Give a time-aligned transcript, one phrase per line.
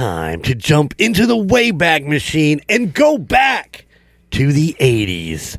[0.00, 3.84] Time to jump into the Wayback Machine and go back
[4.30, 5.58] to the 80s.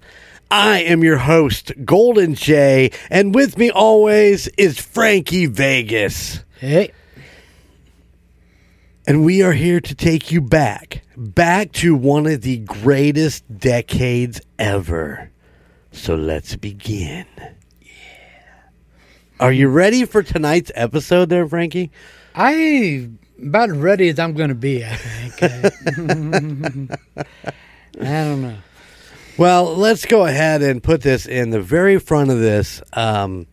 [0.50, 6.44] I am your host, Golden Jay, and with me always is Frankie Vegas.
[6.58, 6.91] Hey,
[9.05, 14.42] And we are here to take you back, back to one of the greatest decades
[14.58, 15.30] ever.
[15.92, 17.28] So let's begin.
[17.80, 17.92] Yeah.
[19.39, 21.92] Are you ready for tonight's episode there, Frankie?
[22.34, 24.86] I about as ready as I'm going to be.
[24.86, 25.41] I think.
[28.00, 28.58] I don't know.
[29.38, 33.47] Well, let's go ahead and put this in the very front of this um,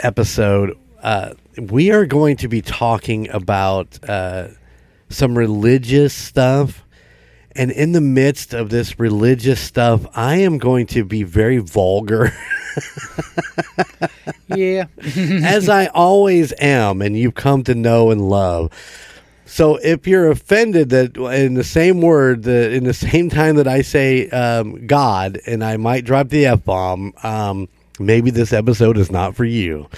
[0.00, 0.78] episode.
[1.02, 4.48] Uh, we are going to be talking about uh,
[5.08, 6.83] some religious stuff.
[7.56, 12.32] And in the midst of this religious stuff, I am going to be very vulgar,
[14.48, 18.72] Yeah, as I always am, and you've come to know and love.
[19.46, 23.68] So if you're offended that in the same word, that in the same time that
[23.68, 27.68] I say um, God, and I might drop the f bomb, um,
[28.00, 29.88] maybe this episode is not for you.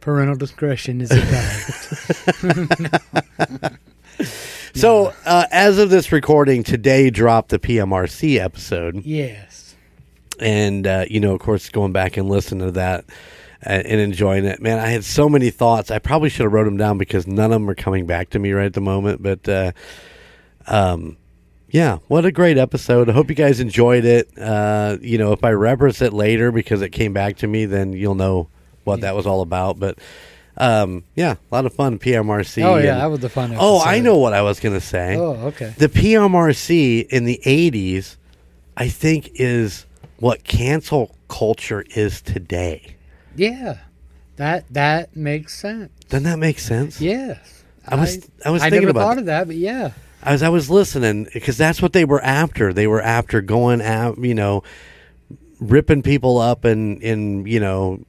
[0.00, 2.98] parental discretion is advised.
[4.74, 9.74] So uh, as of this recording, today dropped the PMRC episode, yes.
[10.38, 13.04] and uh, you know, of course, going back and listening to that
[13.62, 14.60] and, and enjoying it.
[14.60, 15.90] Man, I had so many thoughts.
[15.90, 18.38] I probably should have wrote them down because none of them are coming back to
[18.38, 19.22] me right at the moment.
[19.22, 19.72] But uh,
[20.66, 21.16] um,
[21.70, 23.08] yeah, what a great episode!
[23.08, 24.30] I hope you guys enjoyed it.
[24.38, 27.92] Uh, you know, if I reference it later because it came back to me, then
[27.92, 28.48] you'll know
[28.84, 29.78] what that was all about.
[29.78, 29.98] But
[30.58, 31.98] um, yeah, a lot of fun.
[31.98, 32.62] PMRC.
[32.64, 33.54] Oh yeah, and- that was the fun.
[33.58, 35.72] oh, I know what I was gonna say Oh, okay.
[35.78, 38.16] the PMRC in the 80s,
[38.76, 39.86] I think, is
[40.18, 42.96] what cancel culture is today.
[43.36, 43.78] Yeah,
[44.36, 45.90] that that makes sense.
[46.08, 47.00] Doesn't that make sense?
[47.00, 47.38] Yes.
[47.86, 49.20] I was- I was I thinking never about thought that.
[49.20, 49.92] of that, but yeah.
[50.22, 52.72] As I was listening, because that's what they were after.
[52.72, 54.64] They were after going out, you know,
[55.60, 58.00] ripping people up and, and you know,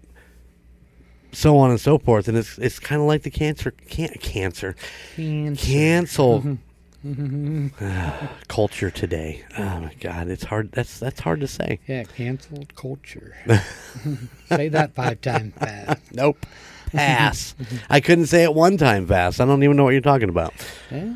[1.31, 2.27] so on and so forth.
[2.27, 4.75] And it's it's kind of like the cancer, can, cancer,
[5.15, 5.65] Cancer.
[5.65, 6.57] cancel
[8.47, 9.43] culture today.
[9.57, 10.71] Oh my God, it's hard.
[10.71, 11.79] That's that's hard to say.
[11.87, 13.35] Yeah, canceled culture.
[14.49, 16.01] Say that five times fast.
[16.11, 16.45] Nope.
[16.91, 17.53] Pass.
[17.89, 19.39] I couldn't say it one time fast.
[19.39, 20.53] I don't even know what you're talking about.
[20.89, 21.13] Yeah.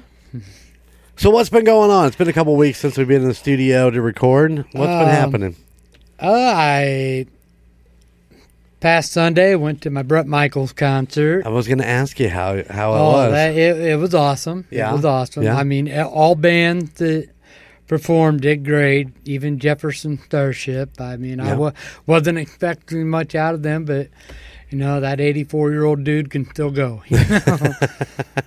[1.15, 2.05] So what's been going on?
[2.07, 4.57] It's been a couple weeks since we've been in the studio to record.
[4.57, 5.55] What's been Um, happening?
[6.19, 7.25] Uh, I
[8.83, 11.45] past Sunday went to my Bret Michaels concert.
[11.45, 13.31] I was going to ask you how how it oh, was.
[13.31, 14.67] that it, it was awesome.
[14.69, 14.91] Yeah?
[14.91, 15.43] It was awesome.
[15.43, 15.55] Yeah?
[15.55, 17.29] I mean, all bands that
[17.87, 19.07] performed did great.
[19.23, 20.99] Even Jefferson Starship.
[20.99, 21.53] I mean, Yeah.
[21.53, 21.71] I wa-
[22.05, 24.09] wasn't expecting much out of them, but
[24.69, 27.03] you know that 84 year old dude can still go.
[27.07, 27.73] you know?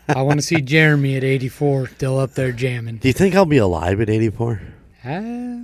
[0.07, 2.99] I want to see Jeremy at 84 still up there jamming.
[2.99, 4.61] Do you think I'll be alive at 84?
[5.03, 5.61] Uh,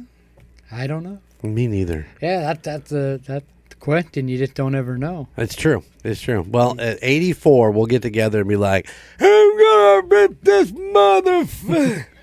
[0.71, 1.19] I don't know.
[1.43, 2.07] Me neither.
[2.23, 3.45] Yeah, that that's a that's
[3.83, 4.29] question.
[4.29, 5.29] You just don't ever know.
[5.37, 5.83] It's true.
[6.05, 6.47] It's true.
[6.49, 8.89] Well, at 84, we'll get together and be like,
[9.21, 12.07] I'm going to rip this motherfucker.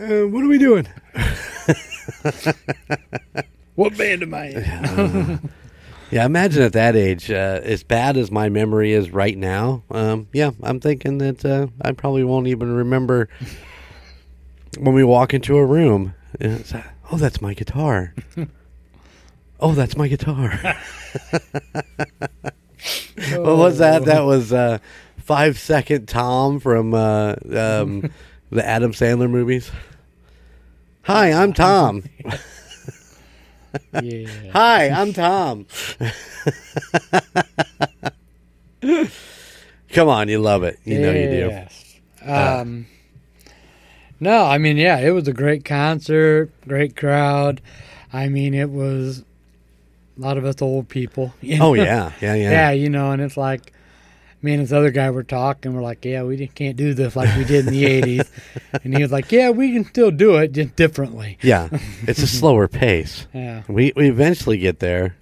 [0.00, 0.88] uh, what are we doing?
[3.74, 5.50] What band am I in?
[6.10, 9.84] Yeah, imagine at that age, uh, as bad as my memory is right now.
[9.88, 13.28] Um, yeah, I'm thinking that uh, I probably won't even remember
[14.76, 16.14] when we walk into a room.
[16.40, 16.82] and It's, uh,
[17.12, 18.14] oh, that's my guitar.
[19.60, 20.76] oh, that's my guitar.
[23.32, 24.04] what was that?
[24.04, 24.78] That was uh,
[25.18, 28.10] Five Second Tom from uh, um,
[28.50, 29.70] the Adam Sandler movies.
[31.02, 32.04] Hi, I'm Tom.
[34.02, 34.28] yeah.
[34.52, 35.66] Hi, I'm Tom.
[39.90, 40.78] Come on, you love it.
[40.84, 41.48] You know you do.
[41.48, 42.00] Yes.
[42.22, 42.86] Um,
[44.20, 47.62] no, I mean, yeah, it was a great concert, great crowd.
[48.12, 49.24] I mean, it was
[50.18, 51.32] a lot of us old people.
[51.40, 52.50] you Oh yeah, yeah, yeah.
[52.50, 53.72] yeah, you know, and it's like
[54.42, 55.74] me and this other guy were talking.
[55.74, 58.30] We're like, yeah, we can't do this like we did in the '80s,
[58.84, 61.38] and he was like, yeah, we can still do it, just differently.
[61.42, 61.68] Yeah,
[62.02, 63.26] it's a slower pace.
[63.32, 63.62] Yeah.
[63.68, 65.16] We we eventually get there,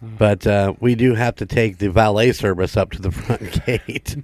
[0.00, 4.16] but uh, we do have to take the valet service up to the front gate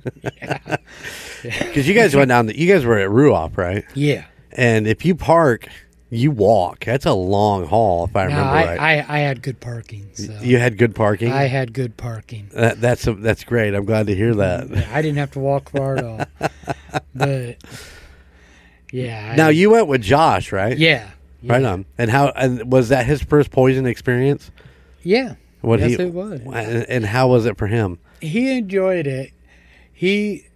[1.42, 2.46] because you guys went down.
[2.46, 3.84] The, you guys were at Ruoff, right?
[3.94, 4.24] Yeah.
[4.52, 5.68] And if you park,
[6.10, 6.84] you walk.
[6.84, 8.80] That's a long haul, if I No, remember I, right.
[9.08, 10.08] I, I had good parking.
[10.14, 11.30] So you had good parking.
[11.32, 12.48] I had good parking.
[12.54, 13.74] that, that's a, that's great.
[13.74, 14.70] I'm glad to hear that.
[14.70, 16.20] Yeah, I didn't have to walk far at all.
[17.14, 17.56] But
[18.92, 19.30] yeah.
[19.32, 20.76] I- Now you went with Josh, right?
[20.78, 21.10] Yeah.
[21.42, 21.84] Right yeah, on.
[21.98, 24.50] And how and was that his first poison experience?
[25.02, 25.34] Yeah.
[25.60, 26.40] What yes, he it was.
[26.40, 27.98] and and how was it for him?
[28.20, 29.32] He enjoyed it.
[29.92, 30.46] He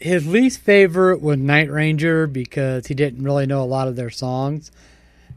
[0.00, 4.10] his least favorite was Night Ranger because he didn't really know a lot of their
[4.10, 4.70] songs.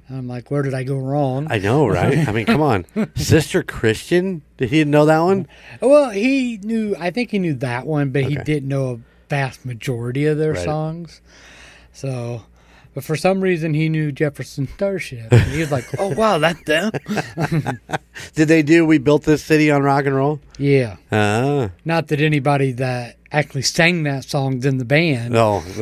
[0.08, 1.48] And I'm like, where did I go wrong?
[1.50, 2.28] I know, right?
[2.28, 4.42] I mean, come on, Sister Christian.
[4.58, 5.48] Did he know that one?
[5.82, 6.96] well, he knew.
[7.00, 9.00] I think he knew that one, but he didn't know a
[9.30, 10.64] vast majority of their Right.
[10.66, 11.22] songs.
[11.94, 12.44] So,
[12.94, 15.32] but for some reason, he knew Jefferson Starship.
[15.32, 16.92] And he was like, "Oh wow, that's them."
[18.36, 20.40] Did they do "We Built This City" on rock and roll?
[20.58, 20.98] yeah.
[21.12, 25.34] Ah, Not that anybody that actually sang that song in the band.
[25.34, 25.62] no,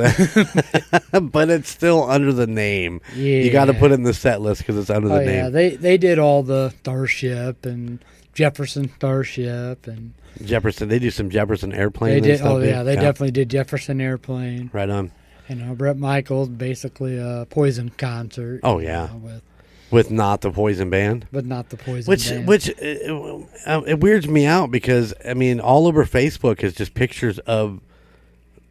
[1.21, 3.01] but it's still under the name.
[3.15, 3.39] Yeah.
[3.39, 5.41] You got to put it in the set list because it's under Oh the yeah,
[5.43, 5.51] name.
[5.51, 8.03] they they did all the Starship and
[8.33, 10.13] Jefferson Starship and
[10.43, 10.89] Jefferson.
[10.89, 12.13] They do some Jefferson airplane.
[12.13, 12.37] they did.
[12.39, 14.69] stuff, Oh yeah, they definitely did Jefferson Airplane.
[14.73, 15.11] Right on.
[15.49, 18.61] You know, Bret Michaels basically a Poison concert.
[18.63, 19.07] Oh, yeah.
[19.07, 19.41] know, with
[19.91, 21.27] With not the Poison Band.
[21.31, 22.09] but not the Poison.
[22.09, 22.47] Which, band.
[22.47, 26.93] which, uh, uh, it weirds me out because I mean, all over Facebook is just
[26.93, 27.79] pictures of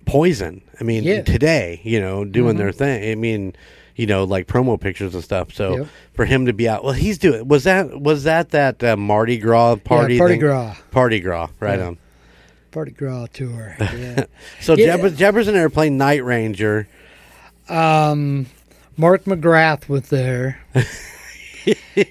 [0.06, 0.62] Poison.
[0.81, 1.22] I mean, Yeah.
[1.22, 2.58] today, you know, doing Mhm.
[2.58, 3.11] their thing.
[3.12, 3.55] I mean,
[3.96, 5.52] you know, like promo pictures and stuff.
[5.52, 5.87] So Yep.
[6.14, 7.46] for him to be out, well, he's doing.
[7.46, 10.14] Was that was that that uh, Mardi Gras party?
[10.14, 10.40] yeah, Party thing?
[10.40, 11.87] Gras, Parti-Gras, right Yeah.
[11.87, 11.99] on.
[12.73, 13.76] Parti-Gras tour.
[13.81, 14.25] Yeah.
[14.61, 14.87] So Yeah.
[14.87, 16.88] Jefferson, Jefferson Airplane, Night Ranger.
[17.69, 18.46] um,
[18.96, 20.58] Mark McGrath was there.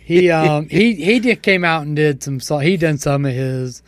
[0.05, 3.33] he um he he just came out and did some so he done some of
[3.33, 3.81] his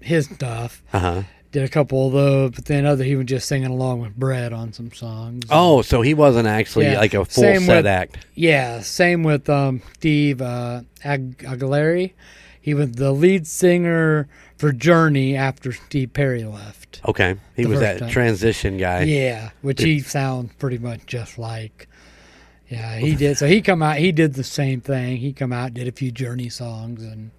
[0.00, 0.82] his stuff.
[0.92, 1.22] Uh huh.
[1.52, 4.54] Did a couple of those, but then other he was just singing along with Bret
[4.54, 5.44] on some songs.
[5.50, 6.98] Oh, so he wasn't actually Yeah.
[6.98, 8.26] like a full Same set with- act.
[8.34, 12.10] Yeah, same with um, Steve uh, Ag- Aguilera.
[12.58, 17.02] He was the lead singer for Journey after Steve Perry left.
[17.06, 18.08] Okay, he was that time.
[18.08, 19.02] transition guy.
[19.02, 21.86] Yeah, which he sounds pretty much just like.
[22.72, 23.36] Yeah, he did.
[23.36, 23.98] So he come out.
[23.98, 25.18] He did the same thing.
[25.18, 27.30] He come out, did a few Journey songs, and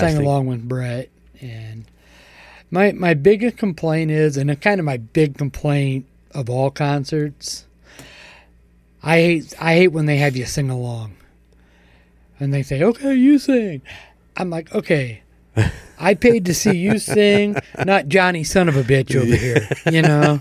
[0.00, 1.10] sang along with Bret.
[1.42, 1.84] And
[2.70, 7.66] my my biggest complaint is, and kind of my big complaint of all concerts,
[9.02, 11.16] I hate I hate when they have you sing along,
[12.40, 13.82] and they say, "Okay, you sing."
[14.38, 15.22] I'm like, okay.
[15.98, 20.02] I paid to see you sing, not Johnny son of a bitch over here, you
[20.02, 20.38] know,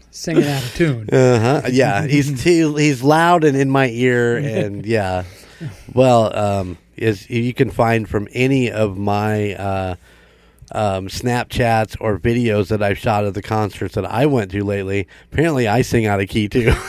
[0.10, 1.08] singing out of tune.
[1.10, 1.68] Uh huh.
[1.70, 5.24] Yeah, he's he, he's loud and in my ear, and yeah.
[5.92, 9.96] Well, um, is you can find from any of my uh,
[10.74, 15.06] um, Snapchats or videos that I've shot of the concerts that I went to lately.
[15.32, 16.72] Apparently, I sing out of key too.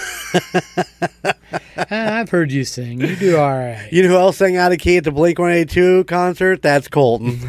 [1.78, 3.02] Ah, I've heard you sing.
[3.02, 3.88] You do all right.
[3.92, 6.62] you know who else sang out of key at the Blink One Eighty Two concert?
[6.62, 7.38] That's Colton.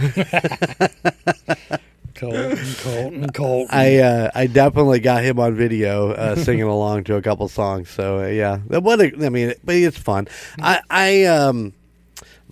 [2.14, 3.68] Colton, Colton, Colton.
[3.70, 7.90] I uh, I definitely got him on video uh, singing along to a couple songs.
[7.90, 10.26] So uh, yeah, what a, I mean, but it's fun.
[10.58, 11.74] I I um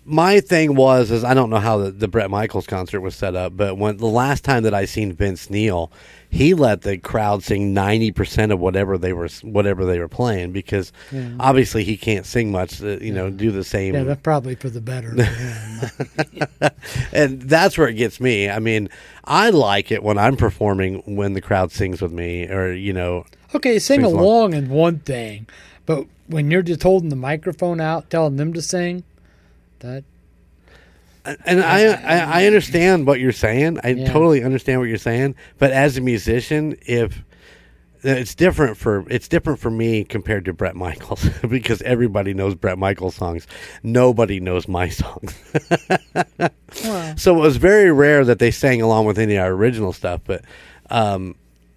[0.07, 3.35] my thing was is I don't know how the, the Bret Michaels concert was set
[3.35, 5.91] up, but when the last time that I seen Vince Neil,
[6.29, 10.51] he let the crowd sing ninety percent of whatever they were whatever they were playing
[10.51, 11.29] because Yeah.
[11.39, 12.81] obviously he can't sing much.
[12.83, 15.15] uh, you know, do the same Yeah, that's probably for the better
[17.13, 18.49] and that's where it gets me.
[18.49, 18.89] I mean,
[19.23, 23.25] I like it when I'm performing when the crowd sings with me, or you know,
[23.53, 24.23] okay, sing along.
[24.23, 25.47] along is one thing,
[25.85, 29.03] but when you're just holding the microphone out, telling them to sing,
[29.79, 30.03] that
[31.45, 33.79] and I, I I understand what you're saying.
[33.83, 34.11] I Yeah.
[34.11, 35.33] totally understand what you're saying.
[35.57, 37.23] But as a musician, if
[38.03, 42.77] it's different for it's different for me compared to Bret Michaels because everybody knows Bret
[42.77, 43.47] Michaels songs.
[43.81, 45.33] Nobody knows my songs.
[47.15, 50.21] so it was very rare that they sang along with any of our original stuff.
[50.25, 50.43] But
[50.91, 51.35] um,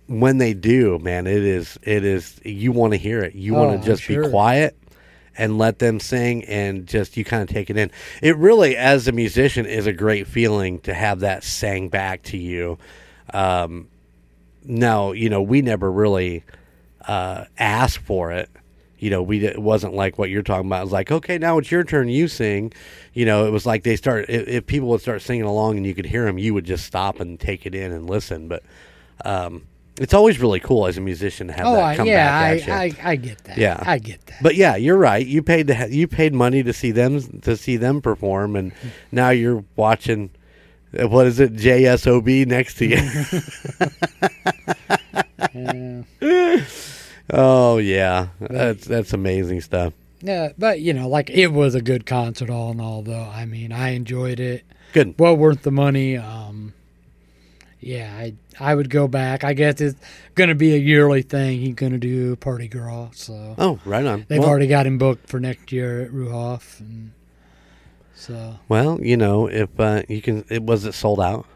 [0.08, 3.34] when they do, man, it is it is you want to hear it.
[3.34, 4.24] You Oh, want to just sure.
[4.24, 4.76] be quiet
[5.38, 7.90] and let them sing and just you kind of take it in.
[8.20, 12.36] It really, as a musician, is a great feeling to have that sang back to
[12.36, 12.78] you.
[13.32, 13.88] Um,
[14.64, 16.44] no, you know, we never really
[17.06, 18.50] uh, asked for it.
[18.98, 20.80] You know, we it wasn't like what you're talking about.
[20.80, 22.08] It was like, okay, now it's your turn.
[22.08, 22.72] You sing.
[23.14, 24.26] You know, it was like they start.
[24.28, 26.84] If, if people would start singing along and you could hear them, you would just
[26.84, 28.48] stop and take it in and listen.
[28.48, 28.64] But
[29.24, 29.68] um,
[30.00, 32.68] it's always really cool as a musician to have oh, that I, come yeah, back
[32.68, 32.82] I.
[32.84, 33.58] I, I get that.
[33.58, 33.82] Yeah.
[33.84, 34.42] I get that.
[34.42, 35.26] But yeah, you're right.
[35.26, 38.72] You paid to ha- you paid money to see them to see them perform, and
[39.12, 40.30] now you're watching.
[40.98, 41.54] uh, What is it?
[41.54, 42.96] JSOB next to you.
[45.54, 46.02] yeah.
[47.30, 49.92] oh yeah, that's that's amazing stuff.
[50.20, 53.02] yeah, but you know, like it was a good concert, all in all.
[53.02, 54.64] Though, I mean, I enjoyed it.
[54.92, 55.14] Good.
[55.18, 56.16] Well worth the money.
[56.16, 56.72] Um,
[57.88, 59.44] yeah, I I would go back.
[59.44, 59.98] I guess it's
[60.34, 61.58] going to be a yearly thing.
[61.60, 64.26] He's going to do Party Girl, so Oh, right on.
[64.28, 67.12] they've well, already got him booked for next year at Ruoff, and
[68.14, 71.46] so well, you know, if uh, you can, it was it sold out.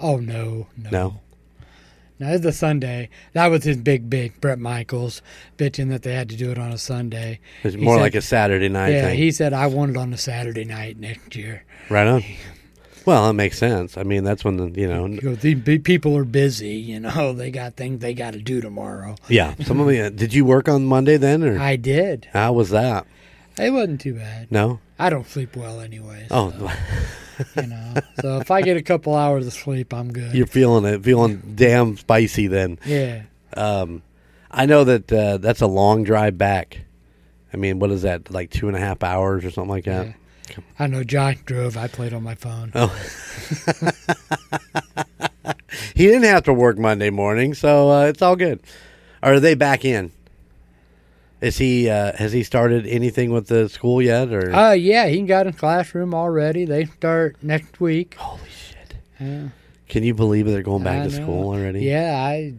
[0.00, 1.20] oh no, no, No.
[2.18, 3.08] Now it's a Sunday.
[3.32, 5.22] That was his big big Bret Michaels
[5.56, 7.40] bitching that they had to do it on a Sunday.
[7.62, 9.16] It's more said- like a Saturday night yeah, thing.
[9.18, 11.64] he said I want it on a Saturday night next year.
[11.88, 12.22] right on.
[13.06, 13.96] Well, that makes sense.
[13.96, 16.74] I mean, that's when the you know, He goes, These people are busy.
[16.74, 19.16] You know, they got things they got to do tomorrow.
[19.28, 19.54] yeah.
[19.64, 22.28] Some of the did you work on Monday then, or I did.
[22.32, 23.06] how was that?
[23.58, 24.50] It wasn't too bad.
[24.50, 24.80] No.
[24.98, 26.26] I don't sleep well anyway.
[26.30, 26.52] Oh,
[27.56, 27.94] you know.
[28.20, 30.34] So if I get a couple hours of sleep, I'm good.
[30.34, 32.78] you're feeling it, feeling damn spicy then.
[32.84, 33.22] yeah.
[33.56, 34.02] Um,
[34.50, 36.80] I know that uh, that's a long drive back.
[37.52, 38.30] I mean, what is that?
[38.30, 40.06] Like two and a half hours or something like that.
[40.06, 40.12] yeah.
[40.78, 41.76] I know Josh drove.
[41.76, 42.72] I played on my phone.
[42.74, 42.94] Oh.
[45.94, 48.60] He didn't have to work Monday morning, so uh, it's all good.
[49.22, 50.12] Are they back in?
[51.42, 51.90] Is he?
[51.90, 54.32] Uh, has he started anything with the school yet?
[54.32, 56.64] Or Uh, yeah, he got in classroom already.
[56.64, 58.14] They start next week.
[58.18, 58.94] holy shit!
[59.20, 59.48] Yeah.
[59.88, 60.46] Can you believe?
[60.46, 61.22] They're going back I to know.
[61.22, 61.80] school already?
[61.80, 62.54] Yeah, I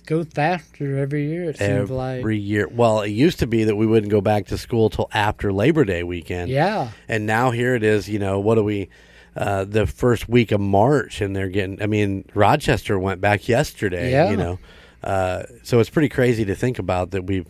[0.00, 1.50] goes faster every year.
[1.50, 2.68] It seems like every year.
[2.68, 5.84] Well, it used to be that we wouldn't go back to school till after Labor
[5.84, 6.50] Day weekend.
[6.50, 8.08] Yeah, and now here it is.
[8.08, 8.88] You know, what do we?
[9.36, 11.82] Uh, the first week of March, and they're getting.
[11.82, 14.12] I mean, Rochester went back yesterday.
[14.12, 14.30] Yeah.
[14.30, 14.58] You know,
[15.02, 17.48] uh, so it's pretty crazy to think about that we've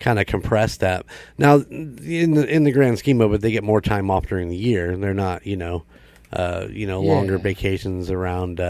[0.00, 1.06] kind of compressed that.
[1.38, 4.48] Now, in the in the grand scheme of it, they get more time off during
[4.50, 5.46] the year, they're not.
[5.46, 5.84] You know,
[6.30, 7.42] uh, you know, longer Yeah.
[7.42, 8.60] vacations around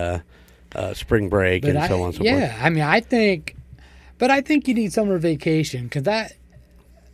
[0.74, 2.52] uh, spring break but and I, so on and so yeah, forth.
[2.58, 3.56] Yeah, I mean, I think,
[4.18, 6.32] but I think you need summer vacation because that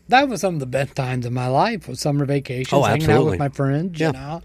[0.09, 3.11] that was some of the best times of my life was summer vacations, Oh, hanging
[3.11, 4.01] out with my friends.
[4.01, 4.09] Yeah.
[4.09, 4.43] You know,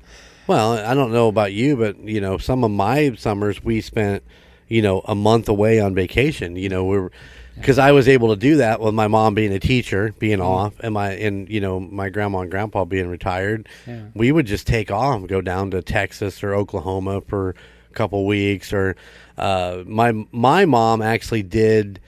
[0.48, 4.24] Well, I don't know about you, but you know, some of my summers we spent,
[4.68, 6.56] you know, a month away on vacation.
[6.56, 7.10] You know, we're
[7.56, 10.48] because I was able to do that with my mom being a teacher, being Mm-hmm.
[10.48, 13.68] off, and my and you know my grandma and grandpa being retired.
[13.88, 14.02] Yeah.
[14.14, 17.56] We would just take off, go down to Texas or Oklahoma for
[17.96, 18.96] couple weeks, or
[19.38, 22.00] uh, my my mom actually did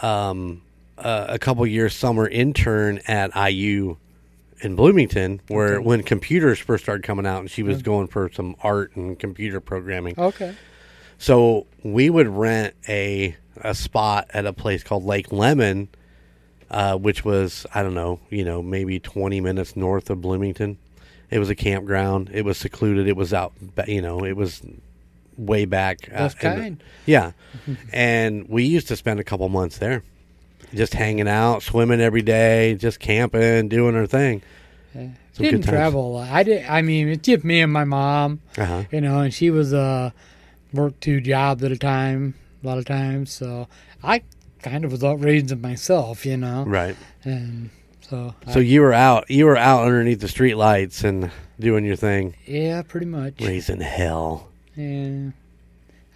[0.00, 0.62] um,
[0.98, 3.96] uh, a couple years summer intern at IU
[4.60, 5.84] in Bloomington, where Okay.
[5.84, 9.60] when computers first started coming out, and she was going for some art and computer
[9.60, 10.14] programming.
[10.16, 10.54] okay,
[11.18, 15.88] So we would rent a a spot at a place called Lake Lemon,
[16.70, 20.78] uh, which was I don't know, you know, maybe twenty minutes north of Bloomington.
[21.30, 22.30] It was a campground.
[22.32, 23.08] It was secluded.
[23.08, 23.52] It was out,
[23.86, 24.62] you know, it was
[25.36, 26.08] way back.
[26.12, 26.82] uh, That's the- kind.
[27.06, 27.32] yeah,
[27.92, 30.02] and we used to spend a couple months there,
[30.74, 34.42] just hanging out, swimming every day, just camping, doing our thing.
[34.94, 35.08] Yeah.
[35.34, 36.06] Some didn't good travel.
[36.06, 36.28] a lot.
[36.30, 36.66] I did.
[36.66, 38.40] I mean, it's just me and my mom.
[38.58, 38.82] Uh huh.
[38.92, 40.10] You know, and she was uh
[40.74, 43.30] worked two jobs at a time a lot of times.
[43.32, 43.66] So
[44.02, 44.22] I
[44.62, 46.26] kind of was out raising myself.
[46.26, 46.94] You know, Right.
[47.24, 47.70] and
[48.02, 49.30] so So you were out.
[49.30, 53.40] You were out underneath the street lights and doing your thing, yeah, pretty much.
[53.40, 54.50] raising hell.
[54.76, 55.30] Yeah.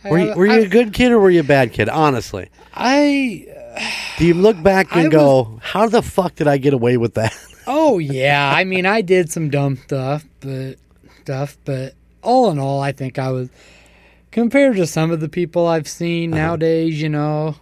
[0.04, 1.88] Were you, were you a good kid or were you a bad kid?
[1.88, 3.46] Honestly, I,
[4.18, 7.14] do you look back and I go, "How the fuck did I get away with
[7.14, 7.34] that?"
[7.66, 10.76] oh yeah, I mean I did some dumb stuff, but
[11.22, 13.48] stuff, but all in all, I think I was
[14.30, 16.42] compared to some of the people I've seen Uh-huh.
[16.42, 17.02] nowadays.
[17.02, 17.56] You know,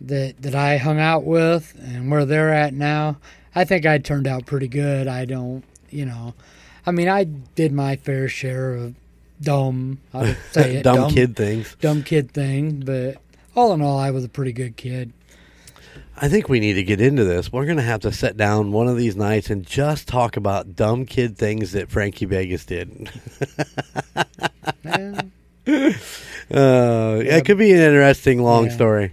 [0.00, 3.18] that that I hung out with and where they're at now.
[3.54, 5.06] I think I turned out pretty good.
[5.06, 6.34] I don't, you know,
[6.84, 8.94] I mean I did my fair share of
[9.40, 9.98] dumb.
[10.12, 11.76] I'll say it, Dumb kid things.
[11.80, 13.18] dumb kid thing, but
[13.56, 15.12] all in all, I was a pretty good kid.
[16.16, 17.52] I think we need to get into this.
[17.52, 21.06] We're gonna have to sit down one of these nights and just talk about dumb
[21.06, 23.10] kid things that Frankie Vegas did.
[24.84, 25.20] Yeah.
[26.50, 28.72] Uh, It could be an interesting long Yeah.
[28.72, 29.12] story.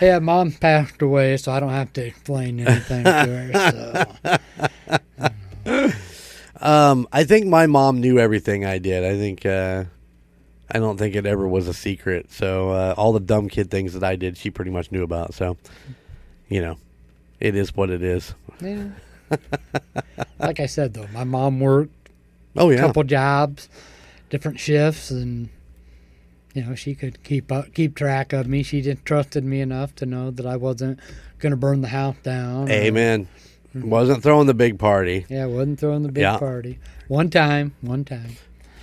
[0.00, 4.16] Yeah, mom passed away, so I don't have to explain anything to her.
[5.66, 5.92] So
[6.64, 9.04] Um, I think my mom knew everything I did.
[9.04, 9.84] I think uh,
[10.70, 12.32] I don't think it ever was a secret.
[12.32, 15.34] So uh, all the dumb kid things that I did, she pretty much knew about.
[15.34, 15.56] So
[16.48, 16.78] you know,
[17.40, 18.34] it is what it is.
[18.60, 18.88] yeah.
[20.38, 21.92] like I said though, my mom worked
[22.56, 22.78] Oh yeah.
[22.78, 23.68] a couple jobs,
[24.30, 25.48] different shifts, and
[26.54, 28.62] you know she could keep up, keep track of me.
[28.62, 30.98] She just trusted me enough to know that I wasn't
[31.40, 32.68] going to burn the house down.
[32.70, 33.28] or- amen.
[33.74, 33.90] Mm-hmm.
[33.90, 35.26] Wasn't throwing the big party.
[35.28, 36.38] Yeah, wasn't throwing the big Yeah.
[36.38, 36.78] party.
[37.08, 38.36] One time, one time.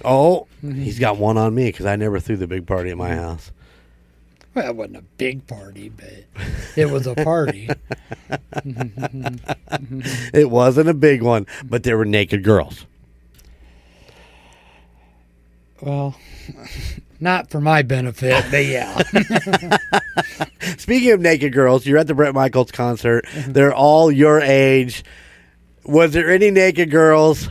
[0.03, 0.81] Oh, Mm-hmm.
[0.81, 3.19] he's got one on me because I never threw the big party at my mm-hmm.
[3.19, 3.51] house.
[4.53, 6.25] Well, it wasn't a big party, but
[6.75, 7.69] it was a party.
[8.61, 10.01] Mm-hmm.
[10.33, 12.85] It wasn't a big one, but there were naked girls.
[15.81, 16.15] Well,
[17.21, 18.97] not for my benefit, but yeah.
[20.77, 23.25] Speaking of naked girls, you're at the Bret Michaels concert.
[23.27, 23.51] Mm-hmm.
[23.53, 25.03] They're all your age.
[25.85, 27.49] Was there any naked girls?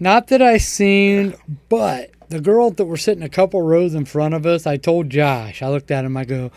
[0.00, 1.34] not that I seen,
[1.68, 5.10] but the girls that were sitting a couple rows in front of us, I told
[5.10, 6.50] Josh, I looked at him, I go,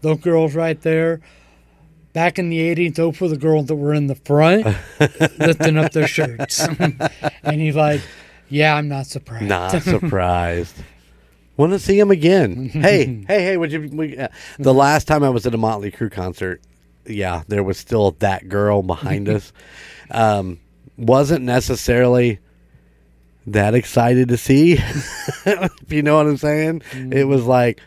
[0.00, 1.20] those girls right there,
[2.12, 4.66] back in the 80s, those were the girls that were in the front
[5.38, 6.66] lifting up their shirts.
[7.42, 8.00] and he's like,
[8.48, 9.44] yeah, I'm not surprised.
[9.44, 10.76] Not surprised.
[11.56, 12.68] Want to see him again?
[12.72, 13.56] hey, hey, hey!
[13.56, 13.88] Would you?
[13.90, 16.60] We, uh, the last time I was at a Motley Crue concert,
[17.06, 19.52] yeah, there was still that girl behind us.
[20.10, 20.60] Um,
[20.98, 22.40] wasn't necessarily
[23.46, 24.72] that excited to see.
[24.78, 27.80] if you know what I'm saying, it was like,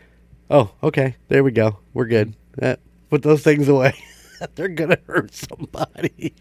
[0.50, 2.34] oh, okay, there we go, we're good.
[2.60, 2.76] Uh,
[3.08, 3.94] put those things away.
[4.54, 6.34] They're gonna hurt somebody.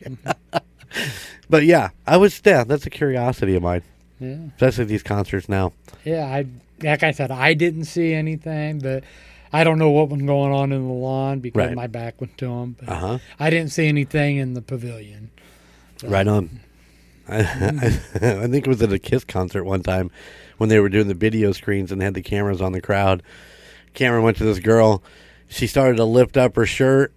[1.50, 2.42] but yeah, I was.
[2.44, 3.84] Yeah, that's a curiosity of mine,
[4.20, 4.38] yeah.
[4.56, 5.74] especially these concerts now.
[6.06, 6.46] Yeah, I
[6.84, 9.04] like I said, I didn't see anything, but
[9.52, 11.76] I don't know what was going on in the lawn because Right.
[11.76, 12.76] my back went to them.
[12.80, 13.18] But Uh huh.
[13.40, 15.32] I didn't see anything in the pavilion.
[16.04, 16.60] Right on.
[17.28, 20.10] I, I, think it was at a Kiss concert one time
[20.58, 23.22] when they were doing the video screens and had the cameras on the crowd.
[23.94, 25.04] Camera went to this girl.
[25.48, 27.12] She started to lift up her shirt,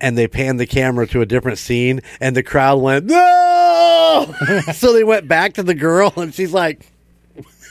[0.00, 4.34] and they panned the camera to a different scene, and the crowd went no.
[4.72, 6.86] so they went back to the girl, and she's like,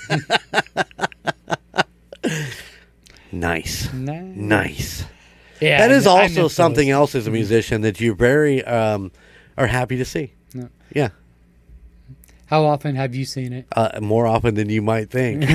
[3.31, 4.21] "Nice, Nah.
[4.35, 5.05] nice."
[5.59, 6.93] Yeah, that is I also something those.
[6.93, 9.11] else as a musician that you very um,
[9.57, 10.33] are happy to see.
[10.53, 10.67] Yeah.
[10.93, 11.09] Yeah,
[12.45, 13.65] How often have you seen it?
[13.75, 15.43] uh, more often than you might think.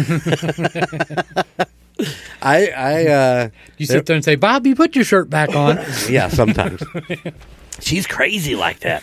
[2.43, 3.49] I, I, uh,
[3.79, 5.79] You sit there and say, "Bobby, put your shirt back on."
[6.11, 6.83] yeah, sometimes.
[7.83, 9.03] She's crazy like that.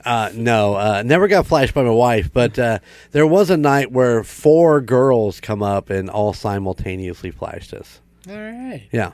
[0.04, 2.78] Uh, no, uh, never got flashed by my wife, but uh,
[3.12, 8.00] there was a night where four girls come up and all simultaneously flashed us.
[8.28, 8.86] All right.
[8.92, 9.12] Yeah,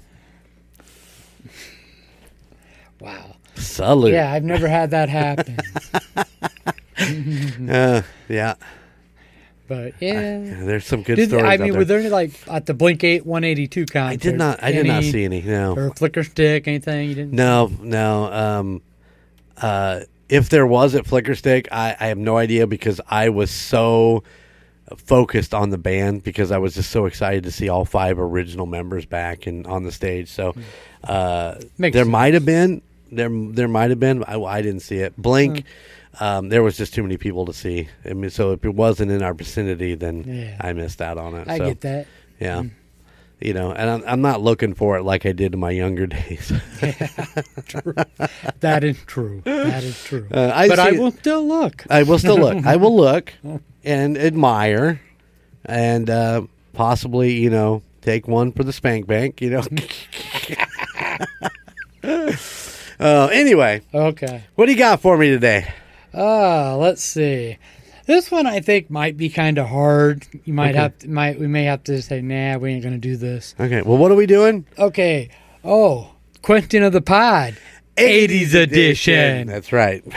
[3.00, 3.36] Wow.
[3.56, 4.12] salute.
[4.12, 5.58] Yeah, I've never had that happen.
[7.68, 8.54] Uh, yeah.
[9.66, 10.38] But yeah.
[10.62, 11.44] There's some good Did, stories.
[11.44, 11.78] I mean, there.
[11.80, 14.12] were there any like at the Blink Eight One Eighty Two concert?
[14.12, 14.62] I did not.
[14.62, 15.42] I did not see any.
[15.42, 15.74] No.
[15.74, 17.08] or flicker stick anything.
[17.08, 17.32] You didn't.
[17.32, 18.32] No, no.
[18.32, 18.82] Um,
[19.60, 23.50] uh, if there was at Flicker Stick, I, I have no idea because I was
[23.50, 24.24] so
[24.96, 28.66] focused on the band because I was just so excited to see all five original
[28.66, 30.28] members back and on the stage.
[30.28, 30.54] So
[31.02, 34.24] uh, there might have been there there might have been.
[34.24, 35.16] I, I didn't see it.
[35.16, 35.64] Blink.
[36.20, 37.88] Um, there was just too many people to see.
[38.04, 40.56] I mean, so if it wasn't in our vicinity, then Yeah.
[40.60, 41.48] I missed out on it.
[41.48, 42.06] I so, get that.
[42.38, 42.64] Yeah.
[43.44, 46.06] You know, and I'm, I'm not looking for it like I did in my younger
[46.18, 46.50] days.
[48.60, 49.42] That is true.
[49.44, 50.26] That is true.
[50.32, 51.84] Uh, I but I will still look.
[51.90, 52.64] I will still look.
[52.64, 53.34] I will look
[53.84, 55.02] and admire,
[55.66, 59.42] and uh, possibly, you know, take one for the spank bank.
[59.42, 59.62] You know.
[62.98, 64.44] uh, anyway, Okay.
[64.54, 65.72] what do you got for me today?
[66.14, 67.58] Uh, let's see.
[68.06, 70.26] This one I think might be kind of hard.
[70.44, 70.78] You might Okay.
[70.78, 73.54] have to, might we may have to say, nah, we ain't gonna do this.
[73.58, 73.80] Okay.
[73.82, 74.66] Well, what are we doing?
[74.78, 75.30] Okay.
[75.64, 76.10] Oh,
[76.42, 77.56] question of the pod,
[77.96, 79.46] 80s edition.
[79.46, 80.04] That's right.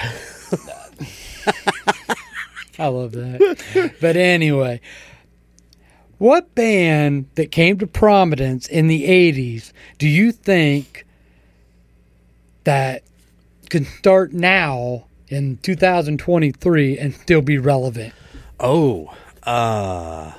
[2.80, 3.96] I love that.
[4.02, 4.82] but anyway,
[6.18, 11.06] what band that came to prominence in the 80s do you think
[12.66, 13.04] that
[13.70, 18.14] could start now in 2023 and still be relevant?
[18.60, 19.14] Oh,
[19.44, 20.32] uh,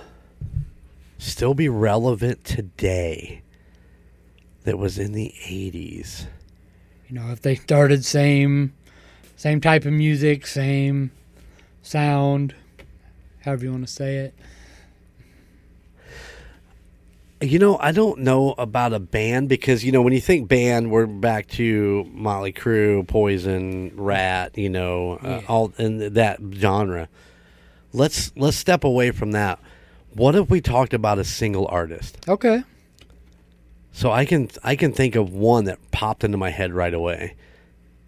[1.18, 3.42] still be relevant today.
[4.64, 6.26] That was in the '80s.
[7.08, 8.74] You know, if they started same
[9.34, 11.10] same type of music, same
[11.80, 12.54] sound,
[13.40, 14.34] however you want to say it.
[17.40, 20.90] You know, I don't know about a band because you know when you think band,
[20.90, 25.40] we're back to Motley Crue, Poison, Ratt, you know, uh, Yeah.
[25.46, 27.08] all in that genre.
[27.92, 29.60] Let's let's step away from that.
[30.14, 32.18] What if we talked about a single artist?
[32.26, 32.64] Okay.
[33.92, 37.34] So I can I can think of one that popped into my head right away,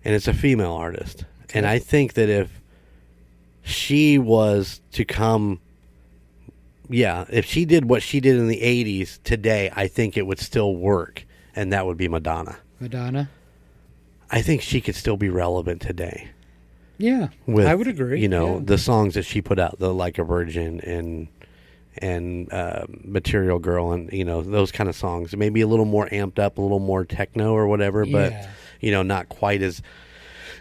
[0.05, 1.25] and it's a female artist.
[1.55, 2.61] And I think that if
[3.63, 5.61] she was to come,
[6.91, 10.39] yeah, if she did what she did in the '80s today, I think it would
[10.39, 11.25] still work,
[11.55, 12.59] and that would be Madonna.
[12.81, 13.31] Madonna.
[14.31, 16.29] I think she could still be relevant today.
[16.99, 17.29] Yeah.
[17.47, 18.21] With I would agree.
[18.21, 18.61] You know yeah.
[18.65, 21.29] the songs that she put out, the Like a Virgin and
[21.99, 25.35] and uh, Material Girl, and you know those kind of songs.
[25.37, 28.51] Maybe a little more amped up, a little more techno or whatever, but Yeah.
[28.81, 29.83] you know not quite as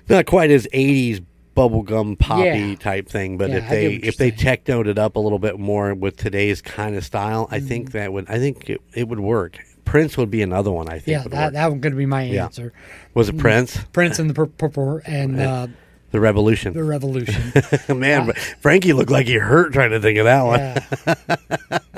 [0.08, 1.24] not quite as '80s
[1.60, 2.76] bubblegum poppy Yeah.
[2.76, 3.38] type thing.
[3.38, 6.62] But Yeah, if they if they technoed it up a little bit more with today's
[6.62, 7.68] kind of style, I Mm-hmm.
[7.68, 9.58] think that would I think it, it would work.
[9.86, 10.88] Prince would be another one.
[10.88, 11.54] I think Yeah, would that work.
[11.54, 12.46] that going be my Yeah.
[12.46, 12.72] answer.
[13.14, 15.68] was it Prince, Prince and the Purple and uh,
[16.12, 16.74] the Revolution.
[16.74, 17.52] the Revolution.
[18.00, 20.60] Man, Frankie looked like he hurt trying to think of that one.
[20.60, 21.80] yeah.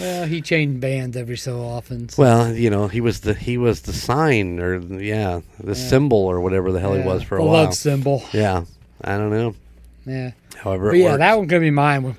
[0.00, 2.08] Well, he changed bands every so often.
[2.08, 6.18] so- well, you know, he was the he was the sign or yeah, the symbol
[6.18, 7.64] or whatever the hell he was for a the while.
[7.64, 8.22] love symbol.
[8.32, 8.62] Yeah,
[9.02, 9.54] I don't know.
[10.06, 11.18] Yeah, However, but yeah, works.
[11.18, 12.18] that one could be mine with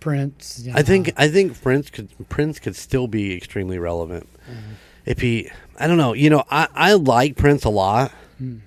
[0.00, 0.60] Prince.
[0.64, 1.12] you I think.
[1.16, 4.72] I think Prince could Prince could still be extremely relevant Mm-hmm.
[5.06, 5.50] if he.
[5.78, 6.12] I don't know.
[6.12, 8.12] You know, I I like Prince a lot.
[8.38, 8.58] Hmm.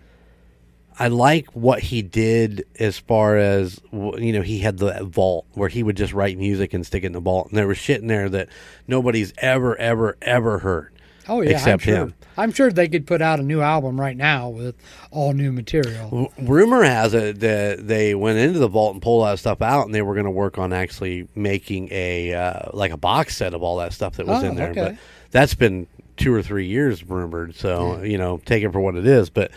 [1.00, 4.42] I like what he did as far as you know.
[4.42, 7.20] He had the vault where he would just write music and stick it in the
[7.20, 8.50] vault, and there was shit in there that
[8.88, 10.91] nobody's ever, ever, ever heard.
[11.30, 11.96] Oh yeah, except I'm sure.
[11.96, 12.14] him.
[12.38, 14.76] I'm sure they could put out a new album right now with
[15.12, 16.32] all new material.
[16.40, 19.94] Rumor has it that they went into the vault and pulled that stuff out, and
[19.94, 23.62] they were going to work on actually making a uh, like a box set of
[23.62, 24.72] all that stuff that was Oh, in there.
[24.72, 24.82] okay.
[24.92, 24.98] But
[25.32, 29.06] that's been two or three years rumored, so you know, take it for what it
[29.06, 29.30] is.
[29.30, 29.52] But,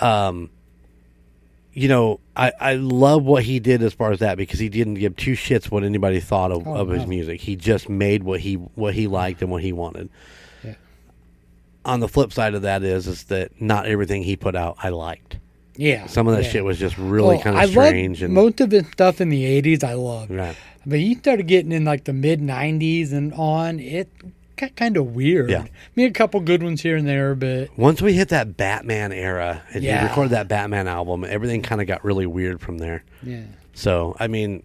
[0.00, 0.50] um,
[1.72, 4.94] you know, I I love what he did as far as that because he didn't
[4.94, 7.40] give two shits what anybody thought of, Oh, of his music.
[7.42, 10.08] He just made what he what he liked and what he wanted.
[11.84, 14.90] On the flip side of that is is that not everything he put out I
[14.90, 15.38] liked.
[15.76, 16.50] Yeah, Some of that yeah.
[16.50, 19.30] shit was just really Oh, kind of strange loved and most of his stuff in
[19.30, 19.82] the '80s.
[19.82, 20.54] I loved, right.
[20.84, 23.80] but you started getting in like the mid '90s and on.
[23.80, 24.10] It
[24.56, 25.48] got kind of weird.
[25.48, 25.62] Yeah.
[25.62, 29.10] I mean, a couple good ones here and there, but Once we hit that Batman
[29.10, 30.02] era and Yeah.
[30.02, 33.02] he recorded that Batman album, everything kind of got really weird from there.
[33.22, 33.40] yeah,
[33.72, 34.62] So, I mean,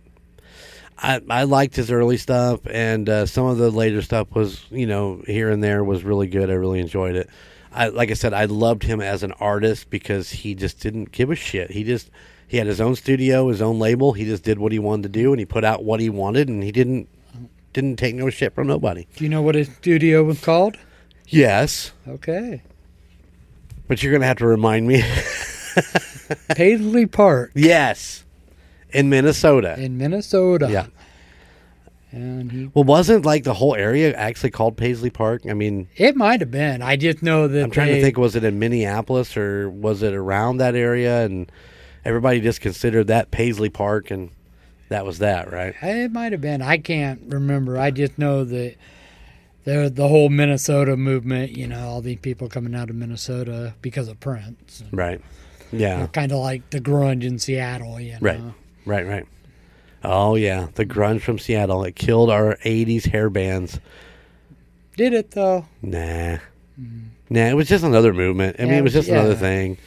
[0.97, 4.86] I I liked his early stuff, and uh, some of the later stuff was, you
[4.88, 6.49] know, here and there was really good.
[6.49, 7.29] I really enjoyed it.
[7.71, 11.29] I like I said, I loved him as an artist because he just didn't give
[11.29, 11.71] a shit.
[11.71, 12.10] He just
[12.47, 14.13] he had his own studio, his own label.
[14.13, 16.47] He just did what he wanted to do, and he put out what he wanted,
[16.47, 17.10] and he didn't
[17.73, 19.05] didn't take no shit from nobody.
[19.17, 20.77] do you know what his studio was called?
[21.27, 22.62] Yes, Okay,
[23.88, 25.03] but you're gonna have to remind me.
[26.55, 28.23] Paisley Park yes,
[28.95, 29.75] in Minnesota.
[29.79, 30.67] in Minnesota.
[30.71, 30.88] Yeah.
[32.12, 35.43] and he Well, wasn't like the whole area actually called Paisley Park?
[35.49, 36.81] I mean, it might have been.
[36.81, 38.17] I just know that I'm trying they- to think.
[38.17, 41.25] Was it in Minneapolis or was it around that area?
[41.25, 41.51] And
[42.05, 44.29] everybody just considered that Paisley Park, and
[44.89, 45.73] that was that, right?
[45.81, 46.62] It might have been.
[46.62, 47.77] I can't remember.
[47.77, 48.75] I just know that
[49.65, 51.58] there the whole Minnesota movement.
[51.58, 54.84] You know, all these people coming out of Minnesota because of Prince.
[54.91, 55.19] Right.
[55.71, 56.08] Yeah.
[56.08, 57.99] Kind of like the grunge in Seattle.
[57.99, 58.17] You know.
[58.21, 58.41] Right.
[58.86, 59.06] Right.
[59.06, 59.26] Right.
[60.04, 61.84] Oh yeah, the grunge from Seattle.
[61.84, 63.80] It killed our '80s hair bands.
[64.95, 65.65] Did it though?
[65.82, 66.38] Nah.
[67.30, 68.58] Nah, it was just another movement.
[68.60, 69.78] I mean, it was just another thing.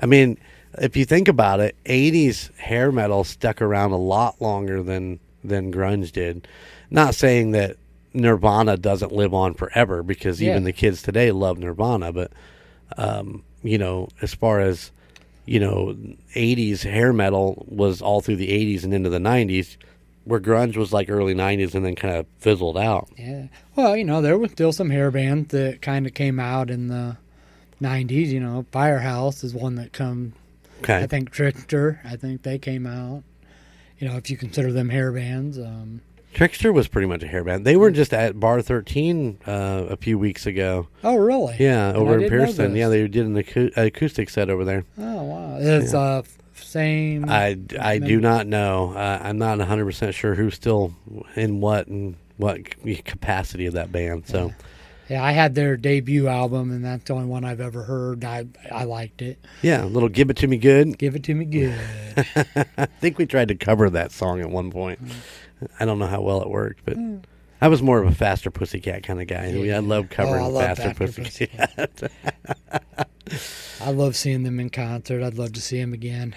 [0.00, 0.38] I mean,
[0.80, 5.72] if you think about it, '80s hair metal stuck around a lot longer than than
[5.72, 6.48] grunge did.
[6.90, 7.76] Not saying that
[8.14, 12.12] Nirvana doesn't live on forever, because even the kids today love Nirvana.
[12.12, 12.32] But
[12.96, 14.90] um, you know, as far as
[15.48, 15.96] you know,
[16.34, 19.76] '80s hair metal was all through the '80s and into the '90s,
[20.24, 23.08] where grunge was like early '90s and then kind of fizzled out.
[23.16, 23.46] Yeah.
[23.74, 26.88] Well, you know, there was still some hair bands that kind of came out in
[26.88, 27.16] the
[27.80, 28.28] '90s.
[28.28, 30.34] You know, Firehouse is one that come.
[30.80, 30.98] Okay.
[30.98, 32.00] I think Trixter.
[32.04, 33.22] I think they came out.
[33.98, 35.58] You know, if you consider them hair bands.
[35.58, 36.02] Um,
[36.38, 37.64] Trixter was pretty much a hair band.
[37.64, 40.86] They were just at Bar 13 uh, a few weeks ago.
[41.02, 41.56] oh, really?
[41.58, 42.76] Yeah, over in Pearson.
[42.76, 44.84] Yeah, they did an acou- acoustic set over there.
[44.96, 45.56] Oh wow!
[45.58, 46.22] It's uh
[46.54, 47.28] same.
[47.28, 48.92] I, I do not know.
[48.94, 50.94] Uh, I'm not 100% sure who's still
[51.34, 52.58] in what and what
[53.04, 54.26] capacity of that band.
[54.28, 54.52] So,
[55.08, 58.24] yeah, I had their debut album, and that's the only one I've ever heard.
[58.24, 59.38] I I liked it.
[59.62, 60.98] yeah, a little Give It To Me Good.
[60.98, 61.78] Give it to me good.
[62.76, 65.00] I think we tried to cover that song at one point.
[65.62, 65.68] Mm.
[65.80, 66.96] I don't know how well it worked, but
[67.60, 69.46] I was more of a Faster Pussycat kind of guy.
[69.46, 69.80] I Yeah.
[69.80, 72.12] love covering Oh, I love Faster, Faster Pussycat.
[73.80, 75.22] I love seeing them in concert.
[75.22, 76.34] I'd love to see them again.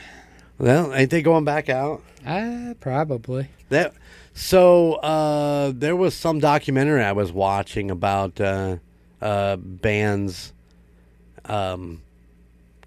[0.57, 2.01] well, ain't they going back out?
[2.25, 3.47] Ah, probably.
[3.69, 3.93] That
[4.33, 8.77] so uh, there was some documentary I was watching about uh,
[9.21, 10.53] uh, bands
[11.45, 12.01] um,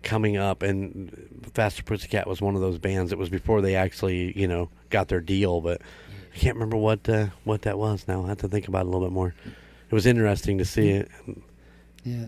[0.02, 3.12] coming up, and Faster Pussycat was one of those bands.
[3.12, 5.80] It was before they actually, you know, got their deal, but
[6.34, 8.06] I can't remember what uh, what that was.
[8.08, 9.34] Now I have to think about it a little bit more.
[9.90, 11.08] It was interesting to see it.
[12.04, 12.26] Yeah,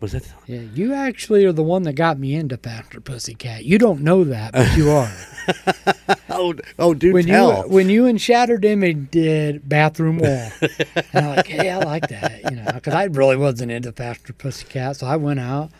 [0.00, 0.28] Was that?
[0.46, 0.60] yeah.
[0.74, 3.64] You actually are the one that got me into Faster Pussycat.
[3.64, 5.10] You don't know that, but you are.
[6.28, 7.62] Oh, oh, do when tell.
[7.64, 12.08] you when you and Shattered Image did Bathroom Wall, and I'm like, hey, I like
[12.08, 15.70] that, you know, because I really wasn't into Faster Pussycat, so I went out,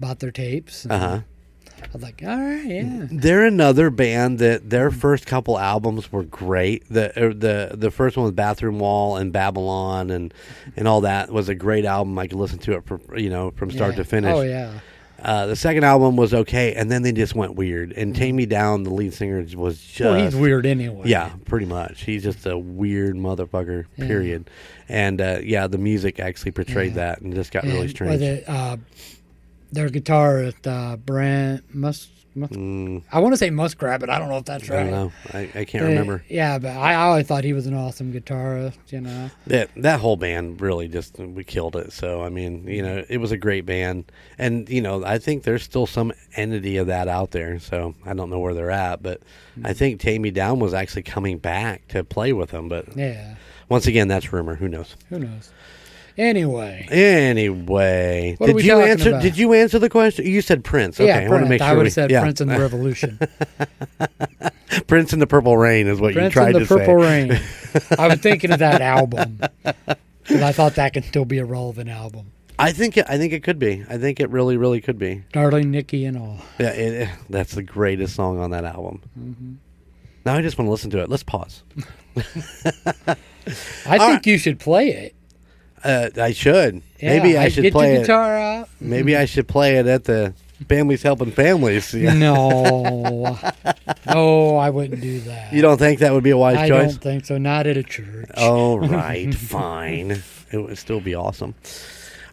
[0.00, 0.86] bought their tapes.
[0.88, 1.20] uh huh.
[1.82, 3.06] I was like, all right, yeah.
[3.10, 6.84] They're another band that their first couple albums were great.
[6.90, 10.32] The er, the the first one was Bathroom Wall and Babylon and
[10.76, 12.18] and all that was a great album.
[12.18, 13.96] I could listen to it for you know from start Yeah.
[13.98, 14.34] to finish.
[14.34, 14.72] Oh yeah,
[15.22, 17.92] Uh, the second album was okay, and then they just went weird.
[17.92, 21.02] And Taime Downe, the lead singer, was just well, he's weird anyway.
[21.06, 22.02] yeah, pretty much.
[22.04, 23.86] He's just a weird motherfucker.
[23.96, 24.06] Yeah.
[24.06, 24.50] Period.
[24.88, 27.06] And uh, yeah, the music actually portrayed Yeah.
[27.14, 28.20] that, and just got And really was strange.
[28.22, 28.76] it, uh,
[29.76, 34.28] their guitarist, uh, Brent Mus, Mus Mm, I want to say Muskrat, but I don't
[34.28, 34.82] know if that's I right.
[34.82, 35.12] don't know.
[35.32, 36.22] I, I can't remember.
[36.28, 38.76] Yeah, but I, I always thought he was an awesome guitarist.
[38.88, 39.30] You know.
[39.46, 41.92] That that whole band really just we killed it.
[41.92, 45.44] So I mean, you know, it was a great band, and you know, I think
[45.44, 47.58] there's still some entity of that out there.
[47.58, 49.22] So I don't know where they're at, but
[49.64, 52.68] I think Taime Downe was actually coming back to play with them.
[52.68, 53.36] But Yeah.
[53.70, 54.56] once again, that's rumor.
[54.56, 54.94] Who knows?
[55.08, 55.50] Who knows?
[56.18, 56.88] Anyway.
[56.90, 59.10] Anyway, What did we you answer?
[59.10, 59.22] about?
[59.22, 60.26] Did you answer the question?
[60.26, 60.98] You said Prince.
[60.98, 62.22] Okay, yeah, I want to make sure I would have said yeah.
[62.22, 63.18] Prince and the Revolution.
[64.86, 66.66] Prince in the Purple Rain is what Prince you tried to say.
[66.66, 66.94] Prince and the Purple.
[66.96, 67.98] Rain.
[67.98, 69.40] I was thinking of that album
[70.22, 72.32] because I thought that could still be a relevant album.
[72.58, 73.84] I think it, I think it could be.
[73.88, 75.24] I think it really, really could be.
[75.32, 76.38] Darling Nikki and all.
[76.58, 79.02] Yeah, it, that's the greatest song on that album.
[79.18, 79.52] Mm-hmm.
[80.24, 81.10] Now I just want to listen to it.
[81.10, 81.62] Let's pause.
[82.16, 82.18] I
[83.06, 84.26] All think right.
[84.26, 85.14] you should play it.
[85.84, 86.82] Uh, I should.
[87.00, 88.08] Yeah, Maybe I should get play it.
[88.10, 88.68] out.
[88.80, 90.34] Maybe I should play it at the
[90.68, 91.92] Families Helping Families.
[91.94, 92.14] Yeah.
[92.14, 93.38] No,
[94.06, 95.52] no, I wouldn't do that.
[95.52, 96.78] You don't think that would be a wise I choice?
[96.80, 97.38] I don't think so.
[97.38, 98.28] Not at a church.
[98.36, 100.22] All right, fine.
[100.52, 101.54] It would still be awesome.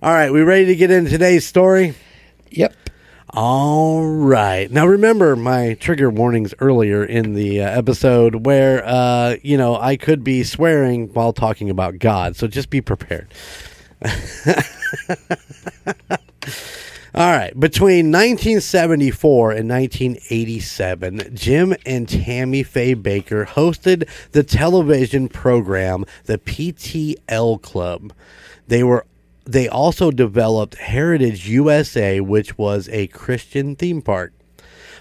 [0.01, 1.95] All right, we ready to get into today's story?
[2.51, 2.73] Yep.
[3.35, 4.69] All right.
[4.69, 9.97] Now, remember my trigger warnings earlier in the uh, episode where, uh, you know, I
[9.97, 12.35] could be swearing while talking about God.
[12.35, 13.33] So just be prepared.
[17.15, 17.59] All right.
[17.59, 27.59] Between 1974 and 1987, Jim and Tammy Faye Bakker hosted the television program The PTL
[27.63, 28.13] Club.
[28.67, 29.07] They were
[29.45, 34.33] they also developed Heritage USA, which was a Christian theme park.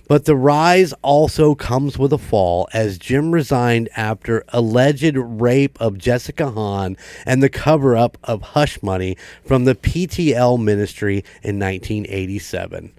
[0.09, 5.96] But the rise also comes with a fall as Jim resigned after alleged rape of
[5.96, 12.92] Jessica Hahn and the cover up of Hush Money from the PTL ministry in 1987.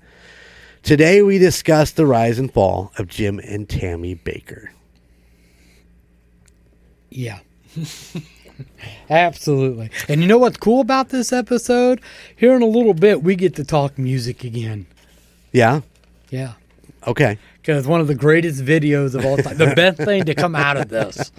[0.82, 4.70] Today we discuss the rise and fall of Jim and Tammy Bakker.
[7.10, 7.40] Yeah.
[9.10, 9.90] Absolutely.
[10.08, 12.02] And you know what's cool about this episode?
[12.36, 14.86] Here in a little bit, we get to talk music again.
[15.52, 15.82] Yeah?
[16.30, 16.54] Yeah.
[17.08, 17.38] Okay.
[17.62, 19.58] Because one of the greatest videos of all time.
[19.58, 21.32] The best thing to come out of this.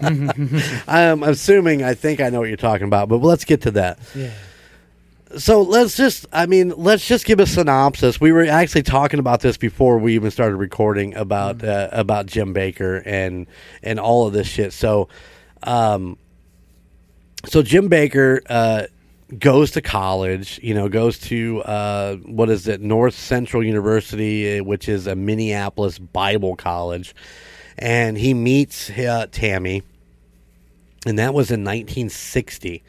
[0.88, 3.98] I'm assuming I think I know what you're talking about, but let's get to that.
[4.14, 4.30] Yeah.
[5.38, 9.40] so let's just i mean let's just give a synopsis we were actually talking about
[9.40, 13.46] this before we even started recording about uh, about jim bakker and
[13.82, 15.08] and all of this shit so
[15.62, 16.18] um
[17.44, 18.86] so jim bakker uh
[19.38, 22.80] goes to college you know goes to uh what is it?
[22.80, 27.14] North central university uh, which is a minneapolis bible college.
[27.78, 29.82] And he meets uh, tammy.
[31.06, 32.82] And that was in 1960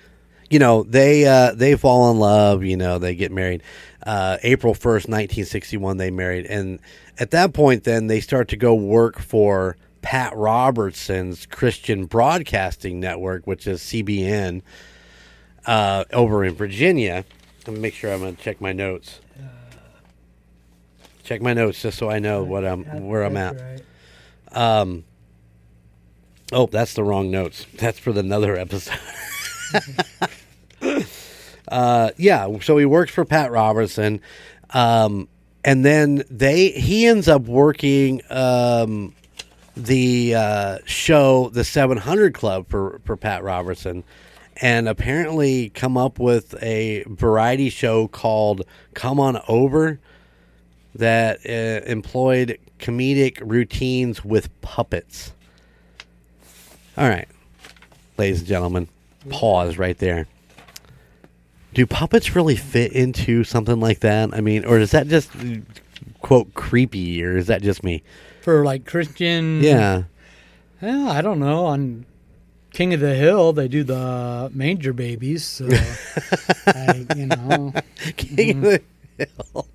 [0.50, 3.64] you know they uh, they fall in love you know they get married.
[4.06, 6.46] Uh, april 1st 1961 they married.
[6.46, 6.80] And
[7.18, 13.48] at that point then they start to go work for pat robertson's christian broadcasting network
[13.48, 14.62] which is cbn
[15.66, 17.24] uh, over in virginia.
[17.66, 19.22] Let me make sure i'm going to check my notes.
[21.24, 23.82] Check my notes just so i know what i'm where i'm at.
[24.52, 25.06] um,
[26.52, 27.66] oh, that's the wrong notes.
[27.78, 29.00] That's for another episode.
[31.70, 34.20] uh, yeah, so he works for Pat Robertson,
[34.72, 35.30] um,
[35.64, 39.16] and then they he ends up working um,
[39.76, 44.04] the uh, show, the Seven Hundred Club for for Pat Robertson,
[44.58, 50.00] and apparently come up with a variety show called Come On Over
[50.96, 55.34] that uh, employed comedic routines with puppets.
[56.98, 57.28] All right,
[58.18, 58.88] ladies and gentlemen,
[59.30, 60.28] pause right there.
[61.74, 64.32] Do puppets really fit into something like that?
[64.34, 65.32] I mean, or is that just
[66.22, 68.04] quote creepy, or is that just me?
[68.44, 69.64] For like Christian.
[69.64, 70.04] Yeah,
[70.82, 71.66] Well, I don't know.
[71.68, 72.06] On
[72.74, 75.46] King of the Hill, they do the manger babies.
[75.46, 75.70] So,
[76.68, 77.74] I, you know.
[78.18, 78.82] King of
[79.18, 79.68] the Hill.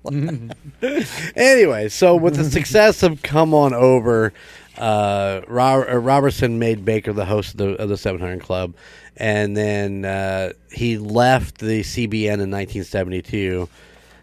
[1.35, 4.33] anyway, so with the success of Come On Over,
[4.77, 8.75] uh, uh, Robertson made Bakker the host of the, of the 700 Club,
[9.17, 13.67] and then uh, he left the CBN in 1972.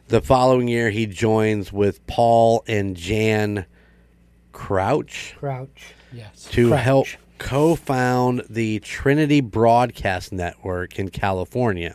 [0.06, 3.66] The following year, he joins with Paul and Jan
[4.60, 5.94] Crouch Crouch.
[6.12, 6.48] Yes.
[6.52, 6.80] to Crouch.
[6.82, 7.06] help
[7.38, 11.94] co-found the Trinity Broadcast Network in California.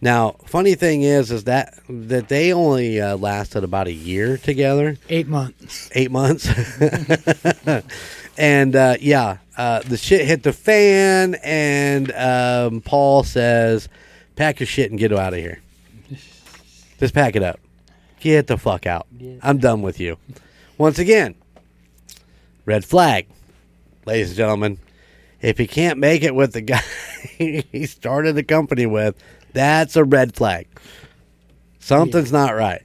[0.00, 4.96] Now, funny thing is, is that that they only uh, lasted about a year together,
[5.08, 5.90] Eight months.
[5.94, 6.46] eight months,
[8.38, 13.88] and uh, yeah, uh, the shit hit the fan, and um, Paul says,
[14.36, 15.60] "Pack your shit and get out of here.
[17.00, 17.58] Just pack it up.
[18.20, 19.06] Get the fuck out.
[19.42, 20.18] I'm done with you."
[20.78, 21.34] Once again,
[22.66, 23.28] red flag,
[24.04, 24.78] ladies and gentlemen.
[25.40, 26.82] If he can't make it with the guy
[27.38, 29.16] he started the company with,
[29.52, 30.66] that's a red flag.
[31.78, 32.82] Something's not right.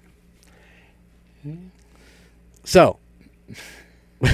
[2.64, 3.00] So,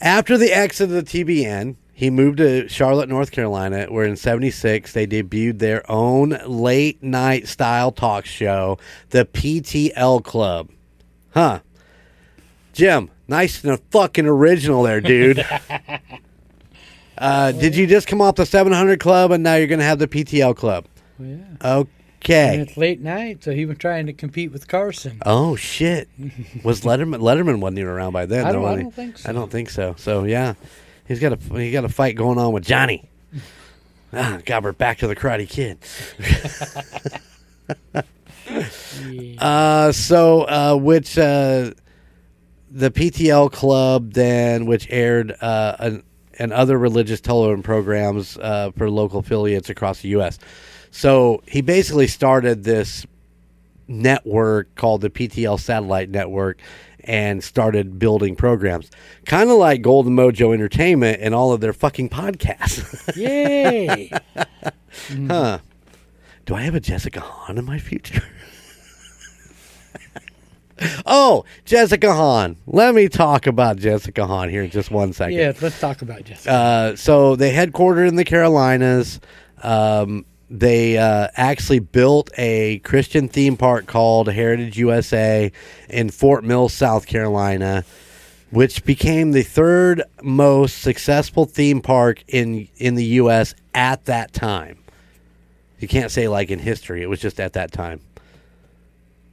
[0.00, 4.92] after the exit of the TBN, he moved to Charlotte, North Carolina, where in 76
[4.92, 8.76] they debuted their own late night style talk show,
[9.10, 10.68] the PTL Club.
[11.30, 11.60] Huh.
[12.76, 15.44] Jim, nice and a fucking original there, dude.
[17.18, 19.98] uh, did you just come off the 700 Club and now you're going to have
[19.98, 20.84] the PTL Club?
[21.18, 21.34] Well, yeah.
[21.62, 21.88] And
[22.22, 22.58] Okay.
[22.58, 25.20] it's late night, so he was trying to compete with Carson.
[25.24, 26.08] Oh shit!
[26.64, 28.44] Was Letterman Letterman wasn't even around by then?
[28.44, 29.28] I don't- though, I don't think so.
[29.28, 29.94] I don't think so.
[29.96, 30.54] So yeah,
[31.06, 33.08] he's got a he got a fight going on with Johnny.
[34.12, 35.78] Ah, God, we're back to the Karate Kid.
[39.00, 39.34] Yeah.
[39.38, 41.72] Uh, so uh, which uh,
[42.76, 46.02] the PTL Club then, which aired uh, an,
[46.38, 50.38] and other religious television programs uh, for local affiliates across the U.S.
[50.90, 53.06] So he basically started this
[53.88, 56.60] network called the PTL Satellite Network
[57.00, 58.90] and started building programs,
[59.24, 63.16] kind of like Golden Mojo Entertainment and all of their fucking podcasts.
[63.16, 64.10] Yay!
[65.28, 65.60] huh?
[66.44, 68.22] Do I have a Jessica Hahn in my future?
[71.06, 72.56] oh, Jessica Hahn.
[72.66, 75.38] Let me talk about Jessica Hahn here in just one second.
[75.38, 76.50] yeah, let's talk about Jessica.
[76.50, 79.20] Uh, so they headquartered in the Carolinas.
[79.62, 85.50] Um, they uh, actually built a Christian theme park called Heritage USA
[85.88, 87.84] in Fort Mill, South Carolina,
[88.50, 93.54] which became the third most successful theme park in in the U.S.
[93.74, 94.78] at that time.
[95.80, 98.00] You can't say like in history; it was just at that time.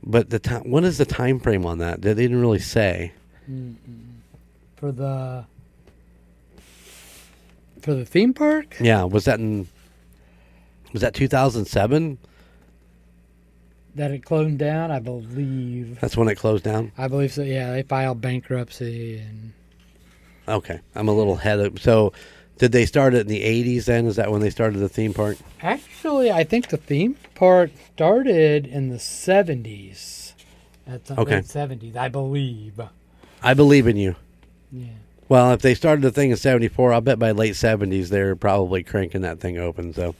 [0.05, 2.01] But the time, what is the time frame on that?
[2.01, 3.13] They didn't really say.
[4.75, 5.45] for the
[7.81, 8.77] for the theme park.
[8.79, 9.67] Yeah, was that in?
[10.91, 12.17] Was that 2007?
[13.95, 14.91] that it closed down.
[14.91, 15.99] I believe.
[15.99, 16.91] That's when it closed down.
[16.97, 17.43] I believe so.
[17.43, 19.53] Yeah, they filed bankruptcy and
[20.47, 21.81] Okay, I'm a little ahead of.
[21.81, 22.11] So,
[22.63, 23.83] did they start it in the 80s?
[23.83, 25.35] Then is that when they started the theme park?
[25.61, 30.33] actually, I think the theme park started in the seventies.
[30.87, 31.35] At the Okay.
[31.35, 32.79] late seventies, I believe.
[33.41, 34.15] I believe in you.
[34.71, 34.85] Yeah.
[35.27, 38.81] Well, if they started the thing in 74, I'll bet by late 70s they're probably
[38.81, 39.93] cranking that thing open.
[39.93, 40.15] So,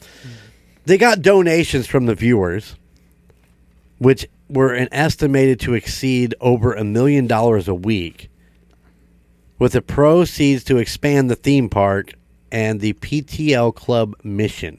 [0.86, 2.75] they got donations from the viewers,
[3.99, 8.29] which were an estimated to exceed over a million dollars a week,
[9.60, 12.12] with the proceeds to expand the theme park
[12.53, 14.77] and the PTL Club mission.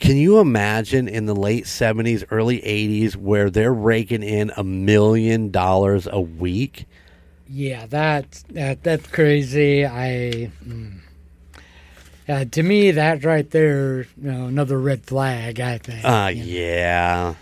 [0.00, 5.50] Can you imagine in the late 70s, early 80s, where they're raking in a million
[5.50, 6.86] dollars a week?
[7.48, 9.86] Yeah, that's that, that's crazy.
[9.86, 11.00] I, mm.
[12.28, 15.58] uh, to me, that right there, you know, another red flag.
[15.58, 16.04] I think.
[16.04, 16.50] Uh, you know.
[16.50, 17.34] yeah.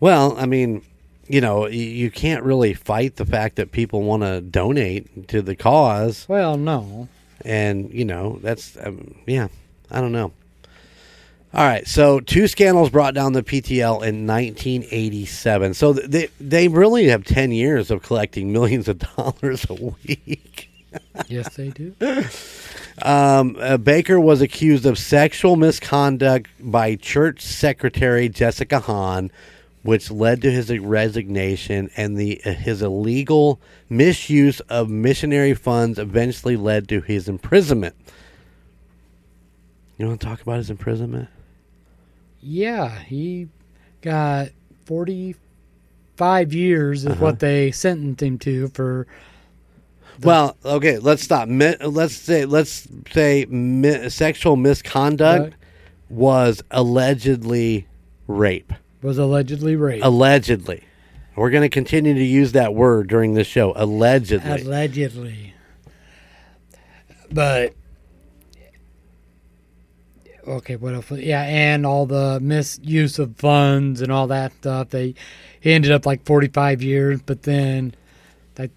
[0.00, 0.82] Well, I mean,
[1.28, 5.56] you know, you can't really fight the fact that people want to donate to the
[5.56, 7.08] cause, Well, no.
[7.44, 9.48] And you know, that's um, yeah.
[9.90, 10.32] I don't know.
[11.54, 15.74] All right, so two scandals brought down the PTL in 1987.
[15.74, 20.70] So th- they they really have 10 years of collecting millions of dollars a week.
[21.28, 21.94] yes, they do.
[23.00, 29.30] Um, uh, Bakker was accused of sexual misconduct by church secretary Jessica Hahn,
[29.82, 36.56] which led to his resignation, and the uh, his illegal misuse of missionary funds eventually
[36.56, 37.94] led to his imprisonment.
[39.98, 41.28] You want to talk about his imprisonment?
[42.40, 43.48] Yeah, he
[44.00, 44.48] got
[44.84, 47.24] forty-five years is Uh-huh.
[47.24, 49.06] what they sentenced him to for.
[50.22, 51.48] Well, okay, let's stop.
[51.50, 55.54] Let's say let's say sexual misconduct
[56.10, 57.86] was allegedly
[58.28, 58.72] rape.
[59.02, 60.04] Was allegedly raped.
[60.04, 60.84] Allegedly.
[61.34, 63.72] We're going to continue to use that word during this show.
[63.74, 64.62] Allegedly.
[64.62, 65.54] Allegedly.
[67.30, 67.74] But
[70.46, 71.10] okay, what else?
[71.10, 74.90] Yeah, and all the misuse of funds and all that stuff.
[74.90, 75.14] They
[75.60, 77.94] he ended up like forty five years, but then
[78.56, 78.70] that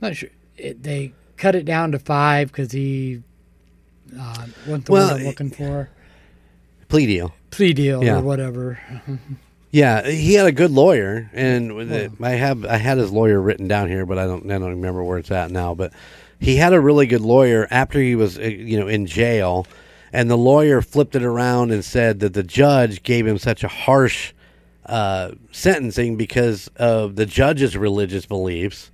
[0.00, 3.22] not sure it, they cut it down to five because he
[4.16, 5.90] Uh, what's the Well, word I'm looking for?
[6.88, 7.34] Plea deal.
[7.56, 8.18] Plea deal Yeah.
[8.18, 8.78] or whatever.
[9.70, 13.40] Yeah, he had a good lawyer, and with it- I have I had his lawyer
[13.40, 15.74] written down here, but I don't I don't remember where it's at now.
[15.74, 15.92] But
[16.38, 19.66] he had a really good lawyer after he was uh, you know in jail,
[20.12, 23.68] and the lawyer flipped it around and said that the judge gave him such a
[23.68, 24.32] harsh
[24.86, 28.90] uh, sentencing because of the judge's religious beliefs.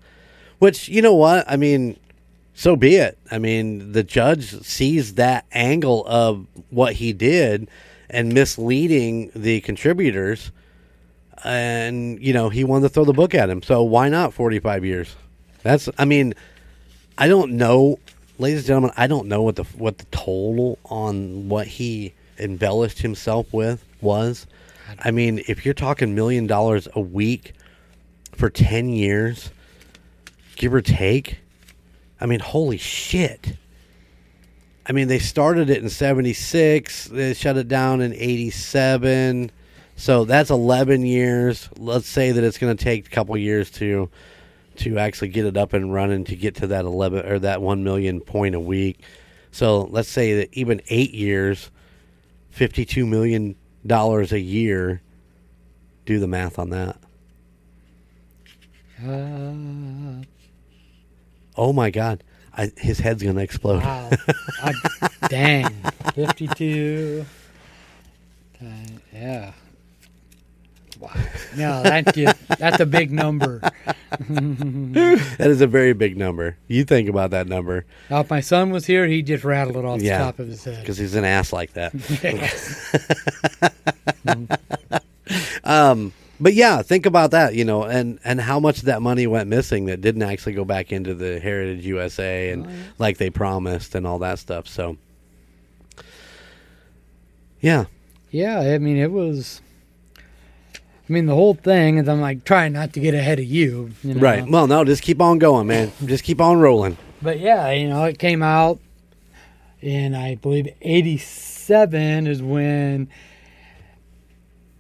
[0.61, 1.96] Which you know what I mean.
[2.54, 3.18] So be it.
[3.30, 7.68] I mean, the judge sees that angle of what he did
[8.11, 10.50] and misleading the contributors
[11.44, 13.62] and you know he wanted to throw the book at him.
[13.62, 15.14] So why not forty five years?
[15.62, 16.34] That's I mean,
[17.18, 17.98] I don't know,
[18.38, 18.92] ladies and gentlemen.
[18.96, 24.46] I don't know what the what the total on what he embellished himself with was.
[24.98, 27.54] I mean, if you're talking million dollars a week
[28.32, 29.50] for ten years,
[30.56, 31.38] give or take.
[32.20, 33.54] I mean, holy shit.
[34.91, 39.53] I mean, they started it in 76, they shut it down in 87.
[39.95, 41.68] So that's 11 years.
[41.78, 44.11] Let's say that it's going to take a couple years to
[44.78, 47.84] to actually get it up and running to get to that 11 or that 1
[47.84, 49.01] million point a week.
[49.53, 51.70] So let's say that even 8 years,
[52.51, 53.55] 52 million
[53.86, 55.03] dollars a year.
[56.05, 56.97] Do the math on that.
[59.07, 60.24] Uh,
[61.57, 62.24] Oh my god.
[62.57, 63.82] I, his head's going to explode.
[63.82, 64.11] wow.
[64.62, 64.72] I,
[65.28, 65.70] dang.
[66.14, 67.24] 52.
[68.61, 68.64] Uh,
[69.12, 69.53] yeah.
[70.98, 71.11] Wow.
[71.57, 73.61] No, that's just, that's a big number.
[74.18, 76.59] that is a very big number.
[76.68, 79.84] You think about that number Now, if my son was here, he'd just rattle it
[79.86, 80.18] off Yeah.
[80.18, 80.80] the top of his head.
[80.80, 81.92] because he's an ass like that.
[85.62, 89.26] Um, but yeah, think about that, you know, and and how much of that money
[89.26, 92.76] went missing that didn't actually go back into the Heritage USA and Oh, yeah.
[92.99, 94.66] like they promised and all that stuff.
[94.66, 94.97] So,
[97.61, 97.84] yeah,
[98.30, 99.61] Yeah, I mean, it was.
[101.09, 103.91] I mean, the whole thing is I'm like trying not to get ahead of you.
[104.05, 104.20] you know?
[104.20, 104.49] right.
[104.49, 105.91] Well, no, just keep on going, man.
[106.05, 106.97] just keep on rolling.
[107.20, 108.78] But yeah, you know, it came out
[109.80, 113.09] in, I believe, 87 is when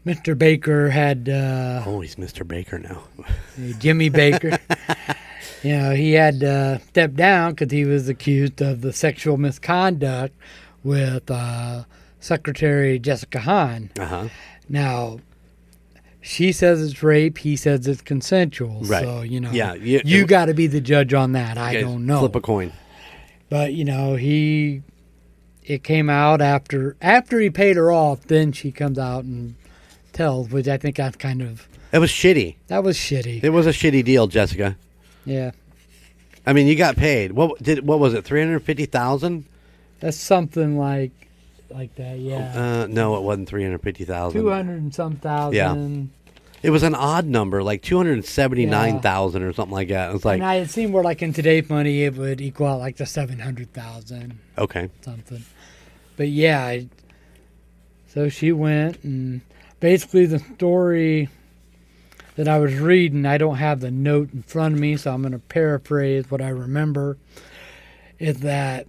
[0.06, 0.34] Mr.
[0.34, 2.44] Bakker had uh, Oh, he's Mr.
[2.44, 3.02] Bakker now.
[3.78, 4.58] Jimmy Bakker.
[5.62, 10.34] you know, he had uh, stepped down because he was accused of the sexual misconduct
[10.82, 11.84] with uh,
[12.18, 13.90] Secretary Jessica Hahn.
[13.98, 14.28] Uh huh.
[14.70, 15.20] Now,
[16.22, 17.36] she says it's rape.
[17.38, 18.80] He says it's consensual.
[18.84, 19.04] Right.
[19.04, 21.58] So you know, Yeah, you- you got to be the judge on that.
[21.58, 22.20] I don't know.
[22.20, 22.72] Flip a coin.
[23.50, 24.80] but you know, he
[25.64, 28.22] it came out after after he paid her off.
[28.22, 29.56] Then she comes out and
[30.12, 32.56] tells, which I think that's kind of It was shitty.
[32.68, 33.42] that was shitty.
[33.42, 34.76] It was a shitty deal, Jessica.
[35.24, 35.50] yeah,
[36.46, 37.32] I mean, you got paid.
[37.32, 37.86] What did?
[37.86, 38.24] What was it?
[38.24, 39.44] Three hundred fifty thousand?
[40.00, 41.10] that's something like
[41.68, 42.18] like that.
[42.18, 42.52] Yeah,
[42.82, 44.40] Uh, no, it wasn't three hundred fifty thousand.
[44.40, 45.54] two hundred and some thousand.
[45.54, 46.16] Yeah.
[46.62, 50.10] It was an odd number, like two hundred seventy nine thousand or something like that.
[50.10, 52.66] It was like and I had seen where, like in today's money, it would equal
[52.66, 54.38] out like the seven hundred thousand.
[54.58, 55.44] okay, something.
[56.16, 56.88] But yeah, I,
[58.08, 59.40] so she went and
[59.80, 61.28] basically the story
[62.36, 65.22] that I was reading, I don't have the note in front of me, so I'm
[65.22, 67.18] going to paraphrase what I remember.
[68.18, 68.86] Is that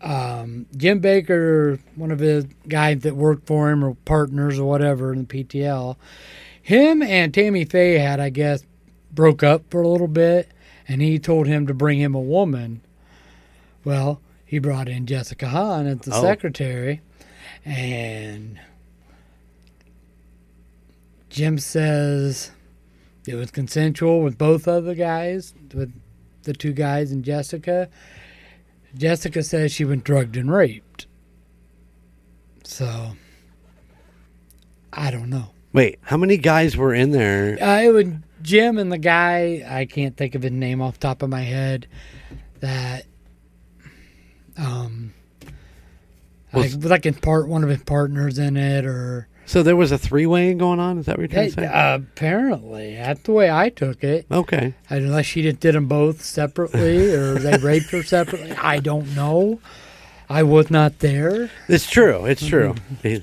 [0.00, 5.12] um, Jim Bakker, one of his guys that worked for him or partners or whatever
[5.12, 5.96] in the PTL,
[6.62, 8.64] him and Tammy Faye had, I guess,
[9.12, 10.48] broke up for a little bit,
[10.88, 12.80] and he told him to bring him a woman.
[13.84, 16.22] Well, he brought in Jessica Hahn as the Oh.
[16.22, 17.00] secretary,
[17.64, 18.58] and
[21.30, 22.50] Jim says
[23.26, 25.92] it was consensual with both of the guys, with
[26.42, 27.88] the two guys and Jessica.
[28.96, 31.06] Jessica says she was drugged and raped.
[32.64, 33.12] So,
[34.92, 35.50] I don't know.
[35.72, 37.56] wait, how many guys were in there?
[37.62, 38.06] Uh, it was
[38.42, 41.42] Jim and the guy, I can't think of his name off the top of my
[41.42, 41.86] head,
[42.60, 43.06] that,
[44.56, 45.14] um,
[46.52, 49.90] Well, like, like in part one of his partners in it, or So there was
[49.90, 50.98] a three way going on.
[50.98, 51.66] Is that what you're trying to say?
[51.66, 54.26] uh, apparently that's the way I took it.
[54.30, 59.12] okay, Unless she just did them both separately, or they raped her separately, I don't
[59.16, 59.60] know.
[60.28, 61.50] I was not there.
[61.66, 62.26] it's true.
[62.26, 62.76] It's true.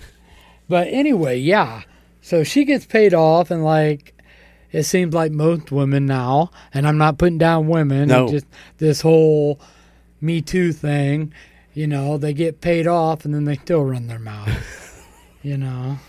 [0.67, 1.83] But anyway, yeah.
[2.21, 4.13] So she gets paid off, and like
[4.73, 8.09] it seems like most women now, and I'm not putting down women.
[8.09, 8.27] No.
[8.27, 8.47] Just
[8.79, 9.61] this whole
[10.19, 11.31] Me Too thing,
[11.73, 15.07] you know, they get paid off, and then they still run their mouth.
[15.41, 15.99] you know.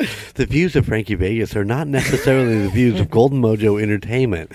[0.34, 4.52] the views of Frankie Vegas are not necessarily the views of Golden Mojo Entertainment.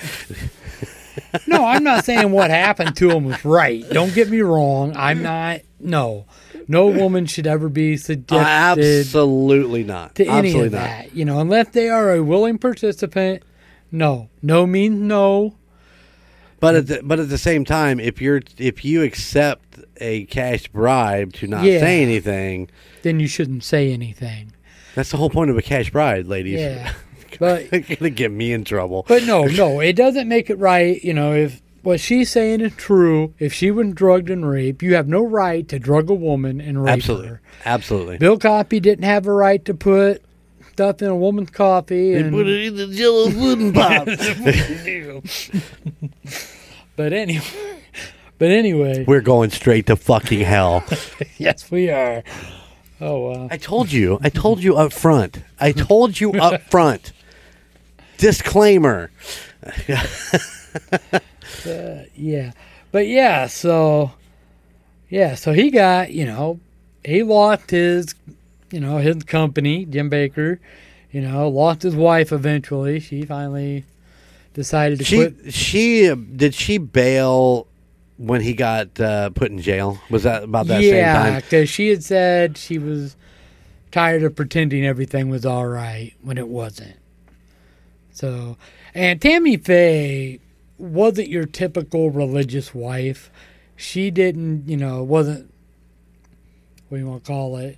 [1.48, 3.88] no, I'm not saying what happened to him was right.
[3.90, 4.96] Don't get me wrong.
[4.96, 5.62] I'm not.
[5.80, 6.26] No,
[6.68, 10.16] no woman should ever be uh, subjected Absolutely not.
[10.16, 10.80] to any Absolutely of not.
[10.82, 11.16] that.
[11.16, 13.44] You know, unless they are a willing participant.
[13.92, 15.56] No, no means no.
[16.60, 20.68] But at the, but at the same time, if you're if you accept a cash
[20.70, 21.80] bribe to not Yeah.
[21.80, 22.70] say anything,
[23.04, 24.52] Then you shouldn't say anything.
[24.96, 26.60] That's the whole point of a cash bride, ladies.
[26.60, 26.94] Yeah,
[27.40, 29.06] but gonna get me in trouble.
[29.08, 31.02] But no, no, it doesn't make it right.
[31.04, 34.96] You know, if what she's saying is true, if she was drugged and raped, you
[34.96, 37.42] have no right to drug a woman and rape Absolutely, her.
[37.66, 38.18] absolutely.
[38.18, 40.24] Bill Cosby didn't have a right to put
[40.74, 42.14] stuff in a woman's coffee.
[42.14, 44.08] They And, put it in the Jello pudding pop.
[46.96, 47.44] but anyway,
[48.38, 50.84] but anyway, We're going straight to fucking hell.
[51.38, 52.24] yes, we are.
[53.02, 53.48] Oh wow.
[53.52, 54.20] I told you.
[54.22, 55.40] I told you up front.
[55.60, 57.12] I told you up front.
[58.18, 59.12] Disclaimer.
[62.16, 62.52] Yeah.
[62.92, 64.12] But yeah, so
[65.10, 66.60] yeah, so he got, you know,
[67.04, 68.16] he lost his
[68.72, 70.60] you know, his company, Jim Bakker,
[71.12, 73.00] you know, lost his wife eventually.
[73.00, 73.86] She finally
[74.54, 75.54] decided to She quit.
[75.54, 77.68] she uh, did she bail
[78.18, 80.00] when he got uh, put in jail?
[80.10, 81.36] Was that about that same yeah, time?
[81.36, 83.16] because she had said she was
[83.92, 86.98] tired of pretending everything was all right when it wasn't.
[88.12, 88.58] So,
[88.94, 90.40] and Tammy Faye
[90.78, 93.30] wasn't your typical religious wife.
[93.76, 95.52] She didn't, you know, wasn't
[96.90, 97.78] what do you want to call it?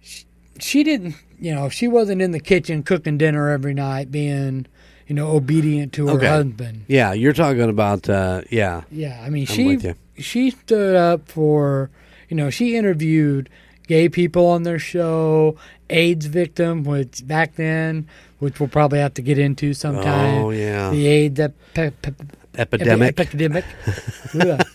[0.00, 0.24] She,
[0.58, 4.66] she didn't, you know, she wasn't in the kitchen cooking dinner every night, being,
[5.08, 6.28] you know, obedient to her Okay.
[6.28, 6.84] husband.
[6.86, 8.82] Yeah, you're talking about uh, yeah.
[8.92, 9.78] Yeah, I mean, she
[10.18, 11.90] she stood up for,
[12.28, 13.48] you know, she interviewed
[13.88, 15.56] gay people on their show,
[15.90, 18.06] AIDS victim, which back then,
[18.38, 20.44] which we'll probably have to get into sometime.
[20.44, 21.90] Oh yeah, The AIDS ep- pe-
[22.56, 23.18] epidemic.
[23.18, 23.64] epidemic,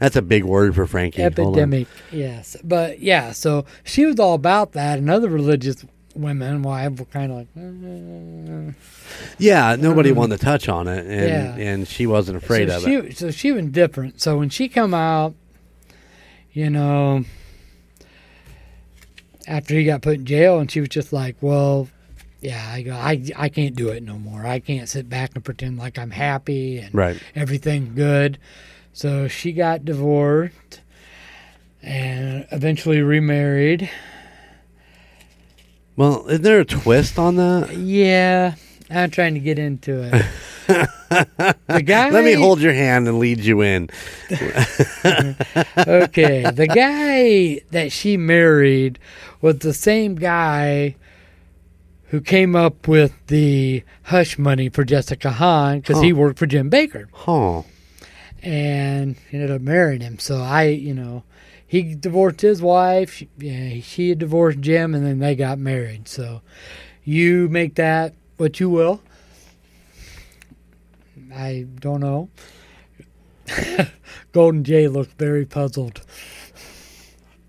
[0.00, 1.22] That's a big word for Frankie.
[1.22, 1.86] Epidemic.
[2.10, 5.84] Yes, but yeah, so she was all about that, and other religious
[6.14, 7.48] women, wives were kind of like.
[7.56, 8.72] "Uh."
[9.38, 11.64] Yeah, nobody wanted to touch on it, and Yeah.
[11.72, 13.16] and she wasn't afraid so of she, it.
[13.18, 14.20] So she was different.
[14.20, 15.34] So when she come out,
[16.52, 17.24] you know,
[19.46, 21.88] after he got put in jail, and she was just like, "Well,
[22.40, 24.46] yeah, I go, I, I can't do it no more.
[24.46, 27.16] I can't sit back and pretend like I'm happy and Right.
[27.34, 28.38] everything good."
[28.92, 30.80] So she got divorced
[31.82, 33.88] and eventually remarried.
[35.96, 37.76] Well, isn't there a twist on that?
[37.76, 38.54] Yeah,
[38.90, 40.26] I'm trying to get into it.
[41.66, 42.10] the guy.
[42.10, 43.90] Let me hold your hand and lead you in.
[45.04, 48.98] okay, the guy that she married
[49.40, 50.96] was the same guy
[52.06, 56.70] who came up with the hush money for Jessica Hahn because he worked for Jim
[56.70, 57.62] Bakker Huh.
[58.42, 60.18] and he ended up marrying him.
[60.18, 61.22] So I, you know,
[61.72, 63.14] he divorced his wife.
[63.14, 66.06] She, yeah, she had divorced Jim, and then they got married.
[66.06, 66.42] So
[67.02, 69.00] you make that what you will.
[71.34, 72.28] I don't know.
[74.32, 76.02] Golden Jay looked very puzzled.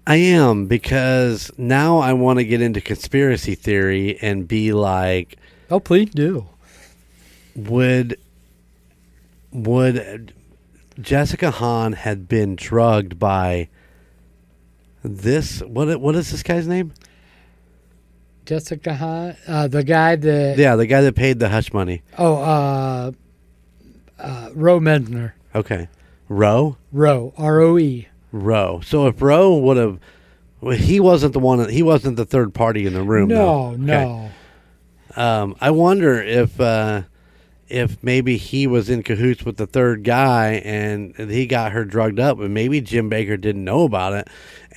[0.07, 5.35] I am because now I want to get into conspiracy theory and be like,
[5.69, 6.47] Oh, please do.
[7.57, 8.17] would
[9.51, 10.33] would
[10.97, 13.67] Jessica Hahn had been drugged by
[15.03, 15.61] this?
[15.61, 16.93] What what is this guy's name?
[18.45, 22.01] Jessica Hahn, uh, the guy that Yeah, the guy that paid the hush money.
[22.17, 23.11] oh uh,
[24.19, 25.87] uh, Roe Messner, Okay,
[26.27, 26.77] Roe.
[26.91, 28.07] Roe R O E.
[28.31, 28.81] Roe.
[28.83, 29.99] So if Roe would have,
[30.59, 31.69] well, he wasn't the one.
[31.69, 33.29] He wasn't the third party in the room.
[33.29, 33.83] No, though.
[33.83, 33.85] Okay.
[33.85, 34.29] no.
[35.15, 37.03] Um, I wonder if uh,
[37.73, 42.19] if maybe he was in cahoots with the third guy and he got her drugged
[42.19, 44.27] up, and maybe Jim Bakker didn't know about it,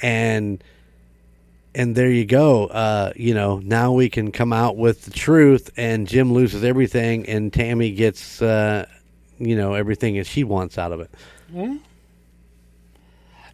[0.03, 0.63] and
[1.75, 2.67] and there you go.
[2.69, 7.27] Uh, you know, now we can come out with the truth, and Jim loses everything,
[7.27, 8.87] and Tammy gets uh,
[9.39, 11.11] you know everything that she wants out of it.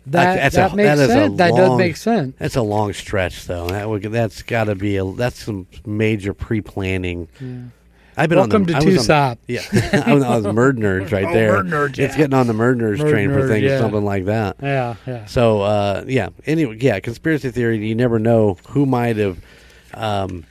[0.06, 1.38] That that's that a- makes that sense.
[1.38, 2.34] that does make sense.
[2.38, 3.68] That's a long stretch, though.
[3.68, 7.28] That would, that's got to be a that's some major pre planning.
[8.16, 9.38] I've been Welcome on the, to Tucson.
[9.46, 9.62] Yeah,
[10.06, 11.52] I was, I was Murd Nerds right Oh, there.
[11.62, 13.78] Murd Nerds, It's getting on the Murd Nerds Murd train for things, yeah.
[13.78, 14.56] something like that.
[14.62, 15.24] Yeah, yeah.
[15.26, 16.28] So, uh, yeah.
[16.44, 17.86] Anyway, yeah, conspiracy theory.
[17.86, 19.38] You never know who might have
[19.94, 20.44] um,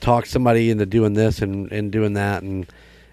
[0.00, 2.66] talked somebody into doing this and, and doing that, and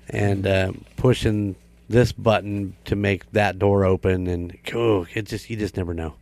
[0.10, 1.56] and uh, pushing
[1.88, 6.16] this button to make that door open, and oh, it just you just never know.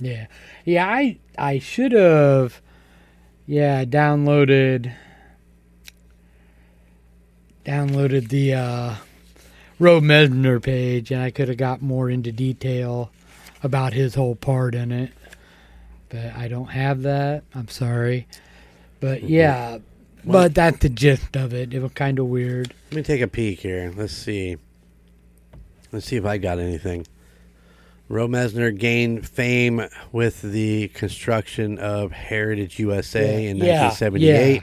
[0.00, 0.26] Yeah.
[0.64, 2.60] Yeah, I I should have
[3.46, 4.92] yeah, downloaded
[7.68, 8.94] downloaded the uh,
[9.78, 13.10] Roe Messner page, and I could have got more into detail
[13.62, 15.12] about his whole part in it.
[16.08, 17.44] But I don't have that.
[17.54, 18.26] I'm sorry.
[19.00, 19.78] But yeah,
[20.24, 21.74] but that's the gist of it.
[21.74, 22.72] It was kind of weird.
[22.90, 23.92] Let me take a peek here.
[23.94, 24.56] Let's see.
[25.92, 27.06] Let's see if I got anything.
[28.08, 33.50] Roe Messner gained fame with the construction of Heritage USA Yeah.
[33.50, 34.60] in 1978 Yeah.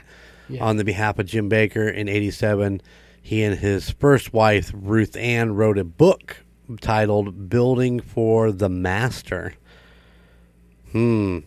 [0.60, 2.80] On the behalf of Jim Bakker in 87.
[3.20, 6.44] He and his first wife, Ruth Ann, wrote a book
[6.80, 9.54] titled Building for the Master.
[10.92, 11.38] Hmm.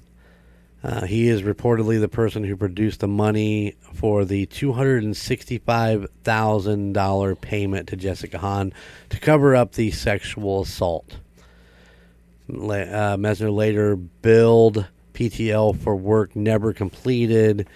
[0.81, 7.97] Uh, he is reportedly the person who produced the money for the $265,000 payment to
[7.97, 8.71] Jessica Hahn
[9.09, 11.17] to cover up the sexual assault.
[12.49, 17.67] Uh, Messner later billed PTL for work never completed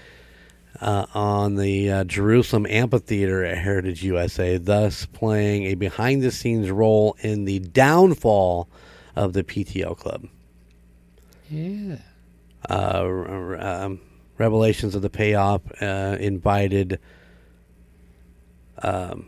[0.82, 6.70] uh, on the uh, Jerusalem Amphitheater at Heritage USA, thus playing a behind the scenes
[6.72, 8.68] role in the downfall
[9.16, 10.28] of the PTL club
[11.50, 11.98] Yeah.
[12.70, 13.04] uh,
[13.60, 14.02] um,
[14.38, 17.00] revelations of the payoff uh, invited
[18.82, 19.28] um,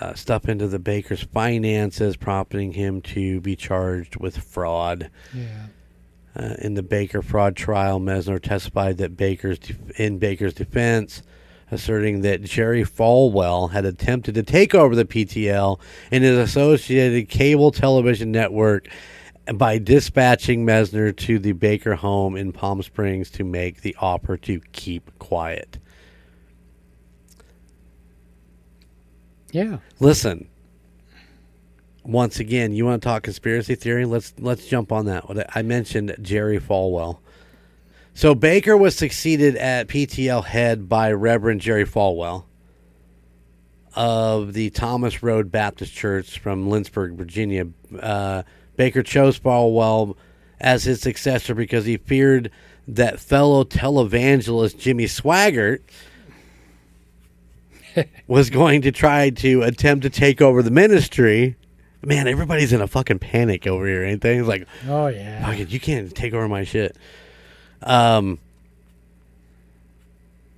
[0.00, 5.10] uh, stuff into the bakker's finances, prompting him to be charged with fraud.
[5.32, 5.66] Yeah.
[6.36, 11.22] Uh, in the Bakker fraud trial, Messner testified that Bakker's def- in Bakker's defense,
[11.70, 15.78] asserting that Jerry Falwell had attempted to take over the PTL
[16.10, 18.88] and his associated cable television network
[19.54, 24.60] by dispatching Messner to the Bakker home in Palm Springs to make the offer to
[24.72, 25.78] keep quiet.
[29.52, 29.78] Yeah.
[30.00, 30.48] Listen.
[32.04, 34.04] Once again, you want to talk conspiracy theory?
[34.04, 35.24] Let's let's jump on that.
[35.54, 37.18] I mentioned Jerry Falwell.
[38.12, 42.44] So Bakker was succeeded at PTL head by Reverend Jerry Falwell
[43.94, 47.66] of the Thomas Road Baptist Church from Lynchburg, Virginia.
[47.98, 48.42] Uh,
[48.78, 50.16] Bakker chose Falwell
[50.60, 52.50] as his successor because he feared
[52.86, 55.80] that fellow televangelist Jimmy Swaggart
[58.26, 61.56] was going to try to attempt to take over the ministry.
[62.06, 64.36] Man, everybody's in a fucking panic over here, ain't they?
[64.36, 65.44] It's like, Oh yeah.
[65.46, 66.96] fuck it, you can't take over my shit.
[67.82, 68.38] Um,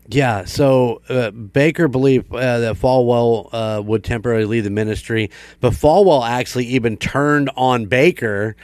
[0.09, 5.31] yeah, so uh, Bakker believed uh, that Falwell uh, would temporarily leave the ministry,
[5.61, 8.55] but Falwell actually even turned on Bakker,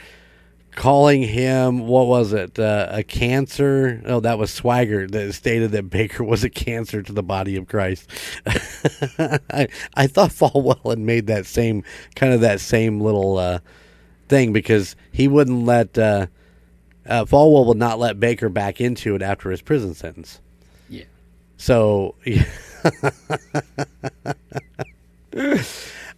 [0.75, 2.57] calling him what was it?
[2.57, 4.01] Uh, a cancer?
[4.05, 7.67] Oh, that was Swaggart that stated that Bakker was a cancer to the body of
[7.67, 8.09] Christ.
[8.45, 11.83] I I thought Falwell had made that same
[12.15, 13.59] kind of that same little uh,
[14.27, 16.27] thing because he wouldn't let uh,
[17.05, 20.39] uh, Falwell would not let Bakker back into it after his prison sentence.
[20.89, 21.05] Yeah.
[21.57, 22.15] So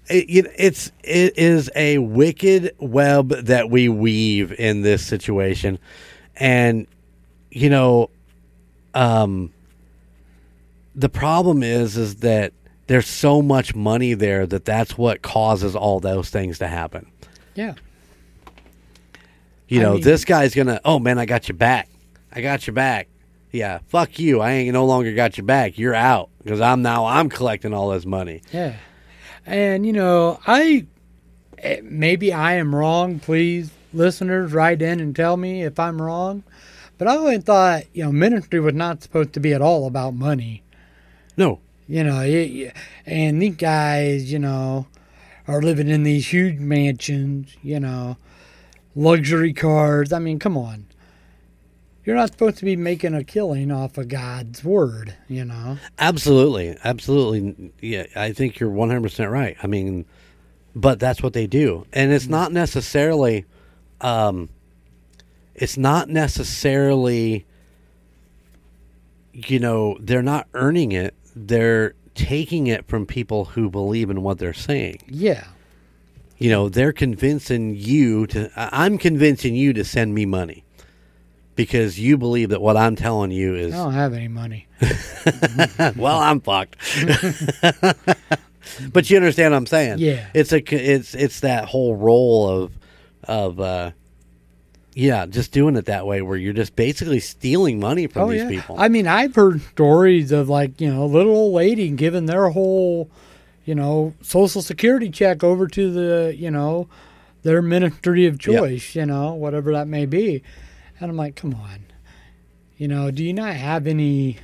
[0.10, 5.80] it, it's it is a wicked web that we weave in this situation,
[6.36, 6.88] and
[7.52, 8.10] you know,
[8.94, 9.52] um,
[10.94, 12.54] the problem is is that
[12.88, 17.08] there's so much money there that that's what causes all those things to happen.
[17.56, 17.74] Yeah.
[19.68, 20.80] You I know, mean- this guy's gonna.
[20.86, 21.90] Oh man, I got your back.
[22.32, 23.08] I got your back.
[23.52, 24.42] Yeah, fuck you.
[24.42, 25.78] I ain't no longer got your back.
[25.78, 28.42] You're out because I'm now I'm collecting all this money.
[28.52, 28.76] Yeah.
[29.46, 30.86] And you know, I
[31.60, 33.20] eh, maybe I am wrong.
[33.20, 36.44] Please, listeners, write in and tell me if I'm wrong.
[36.98, 40.14] But I always thought, you know, ministry was not supposed to be at all about
[40.14, 40.64] money.
[41.38, 42.74] No, You know, it,
[43.06, 44.88] and these guys, you know,
[45.48, 48.18] are living in these huge mansions, you know,
[48.96, 50.14] luxury cars.
[50.14, 50.86] I mean, come on.
[52.06, 55.78] You're not supposed to be making a killing off of God's word, you know.
[55.98, 57.72] absolutely, absolutely.
[57.82, 59.58] Yeah, I think you're 100 percent right.
[59.64, 60.06] I mean,
[60.76, 63.46] but that's what they do, and it's not necessarily,
[64.02, 64.50] um,
[65.56, 67.46] it's not necessarily,
[69.34, 71.16] you know, they're not earning it.
[71.36, 75.00] They're taking it from people who believe in what they're saying.
[75.08, 75.46] Yeah.
[76.38, 80.65] you know they're convincing you to i'm convincing you to send me money
[81.56, 84.68] because you believe that what i'm telling you is I don't have any money.
[85.96, 86.76] well i'm fucked
[88.92, 90.28] but you understand what i'm saying Yeah.
[90.34, 92.72] it's a it's it's that whole role of
[93.24, 93.92] of uh
[94.94, 98.42] yeah just doing it that way where you're just basically stealing money from Oh these
[98.44, 98.50] yeah.
[98.50, 102.50] people I mean, I've heard stories of like you know, little old lady giving their
[102.50, 103.10] whole,
[103.66, 106.88] you know, social security check over to the you know,
[107.44, 108.40] their ministry of Yep.
[108.60, 108.96] choice.
[108.96, 110.44] You know, whatever that may be,
[111.06, 111.86] and I'm like, come on,
[112.78, 114.40] you know, do you not have any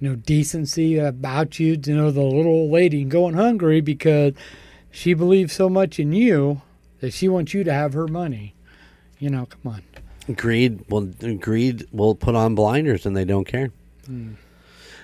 [0.00, 4.34] you know, decency about you to know the little old lady going hungry because
[4.90, 6.62] she believes so much in you
[7.00, 8.54] that she wants you to have her money.
[9.18, 10.34] You know, come on.
[10.34, 11.06] Greed will
[11.38, 13.70] greed will put on blinders and they don't care.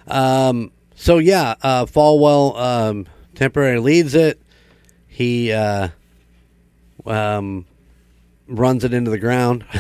[0.06, 0.72] Um.
[0.94, 4.40] So yeah, uh, Falwell um, temporarily leads it.
[5.08, 5.88] He uh,
[7.06, 7.64] um,
[8.56, 9.64] runs it into the ground.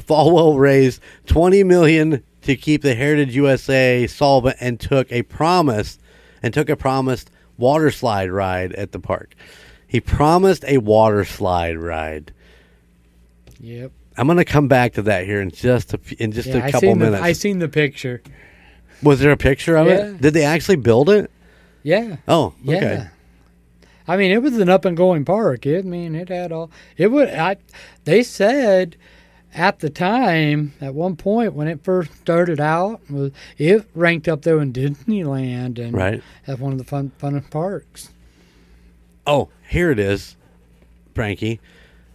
[0.00, 5.98] Falwell raised twenty million to keep the Heritage USA solvent and took a promise
[6.42, 9.34] and took a promised water slide ride at the park.
[9.86, 12.32] He promised a water slide ride.
[13.60, 13.92] Yep.
[14.18, 16.62] I'm going to come back to that here in just a, in just Yeah, a
[16.64, 17.20] I couple seen minutes.
[17.20, 18.22] The, I seen the picture.
[19.02, 19.94] Was there a picture of Yeah.
[20.10, 20.20] it?
[20.22, 21.30] Did they actually build it?
[21.82, 22.16] Yeah.
[22.26, 23.08] Oh, Yeah.
[24.08, 25.66] I mean, it was an up and going park.
[25.66, 26.70] It, I mean, it had all.
[26.96, 27.28] It would.
[27.30, 27.56] I.
[28.04, 28.96] They said
[29.54, 33.00] at the time, at one point when it first started out,
[33.58, 36.22] it ranked up there in Disneyland and Right.
[36.46, 38.10] as one of the fun funnest parks.
[39.26, 40.36] Oh, here it is,
[41.14, 41.58] Frankie.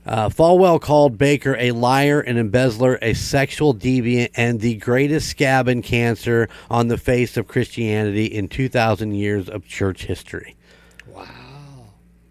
[0.04, 5.68] Uh, Falwell called Bakker a liar, an embezzler, a sexual deviant, and the greatest scab
[5.68, 10.56] and cancer on the face of Christianity in 2,000 years of church history.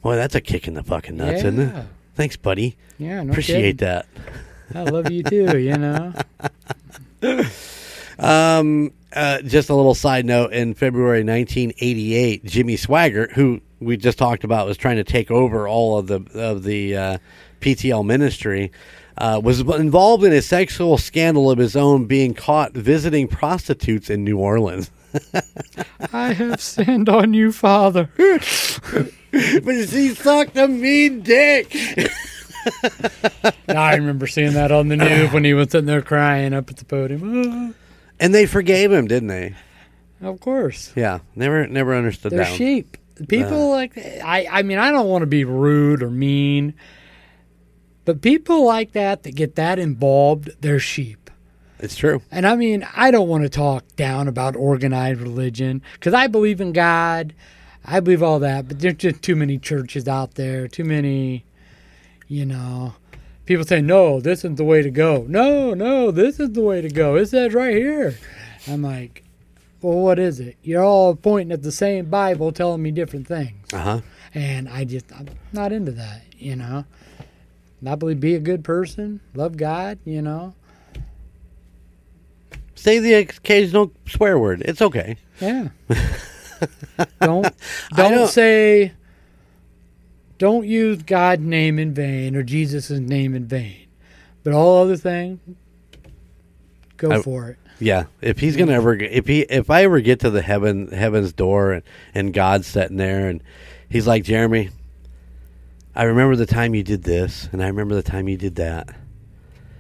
[0.03, 1.81] Boy, that's a kick in the fucking nuts, isn't Yeah.
[1.81, 1.87] it?
[2.15, 2.77] Thanks, buddy.
[2.99, 3.23] Yeah.
[3.23, 3.77] No Appreciate kidding.
[3.79, 4.07] that.
[4.75, 5.59] I love you too.
[5.59, 6.13] You know.
[8.19, 14.19] Um, uh, just a little side note: in February 1988, Jimmy Swaggart, who we just
[14.19, 17.19] talked about, was trying to take over all of the of the uh,
[17.61, 18.71] PTL ministry,
[19.19, 24.23] uh, was involved in a sexual scandal of his own, being caught visiting prostitutes in
[24.25, 24.91] New Orleans.
[26.13, 28.11] I have sinned on you, Father.
[29.65, 31.77] but she sucked a mean dick.
[33.69, 36.77] I remember seeing that on the news when he was sitting there crying up at
[36.77, 37.75] the podium.
[38.21, 39.55] and they forgave him, didn't they?
[40.21, 40.93] Of course.
[40.95, 42.55] Yeah, never never understood They're that.
[42.55, 42.97] sheep.
[43.29, 43.77] People uh.
[43.77, 44.47] like I.
[44.51, 46.75] I mean, I don't want to be rude or mean,
[48.05, 51.31] but people like that that get that involved, they're sheep.
[51.79, 52.21] It's true.
[52.31, 56.61] And I mean, I don't want to talk down about organized religion because I believe
[56.61, 57.35] in God.
[57.85, 60.69] I believe all that, but there's just too many churches out there.
[60.69, 61.45] Too many,
[62.29, 62.95] you know.
[63.47, 65.25] People say, no, this isn't the way to go.
[65.29, 67.17] No, no, this is the way to go.
[67.17, 68.17] It says right here.
[68.69, 69.25] I'm like,
[69.83, 70.57] well, what is it?
[70.63, 73.73] You're all pointing at the same Bible telling me different things.
[73.73, 74.01] Uh huh.
[74.35, 76.85] And I just, I'm not into that, you know.
[77.85, 80.55] I believe be a good person, love God, you know.
[82.75, 84.63] Say the occasional swear word.
[84.65, 85.17] It's okay.
[85.41, 85.69] Yeah.
[87.21, 87.43] don't
[87.95, 88.93] don't don't- say
[90.39, 93.87] don't use God's name in vain or Jesus' name in vain.
[94.43, 95.39] But all other things,
[96.97, 97.57] go I- for it.
[97.83, 100.89] Yeah, if he's gonna ever, get- if he, if I ever get to the heaven,
[100.89, 101.83] heaven's door, and
[102.15, 103.43] and God's sitting there, and
[103.89, 104.69] he's like, Jeremy,
[105.95, 108.95] I remember the time you did this, and I remember the time you did that,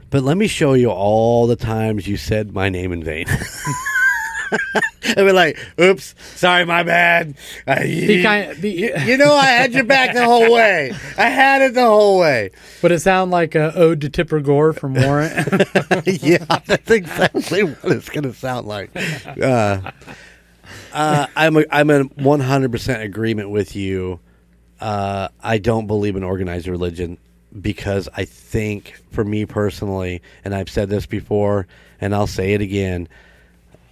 [0.09, 3.27] but let me show you all the times you said my name in vain.
[5.05, 7.35] I'd be like, "Oops, sorry, my bad."
[7.85, 10.93] You, kind of, you know, I had your back the whole way.
[11.17, 12.51] I had it the whole way.
[12.83, 15.33] would it sound like a ode to Tipper Gore from Warrant?
[16.05, 18.91] yeah, that's exactly what it's going to sound like.
[19.41, 19.91] Uh,
[20.93, 24.21] uh, I'm a, I'm in 100% agreement with you.
[24.81, 27.19] Uh, I don't believe in organized religion
[27.59, 31.67] because I think, for me personally, and I've said this before,
[32.01, 33.09] and I'll say it again,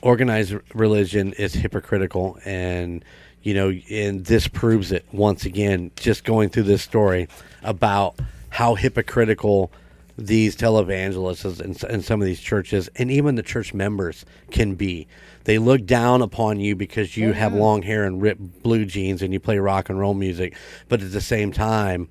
[0.02, 3.04] organized religion is hypocritical, and
[3.42, 5.90] you know, and this proves it once again.
[5.96, 7.28] Just going through this story
[7.62, 8.18] about
[8.50, 9.70] how hypocritical
[10.16, 15.06] these televangelists and, and some of these churches, and even the church members, can be.
[15.44, 19.32] They look down upon you because you have long hair and ripped blue jeans and
[19.32, 20.56] you play rock and roll music,
[20.88, 22.08] but at the same time,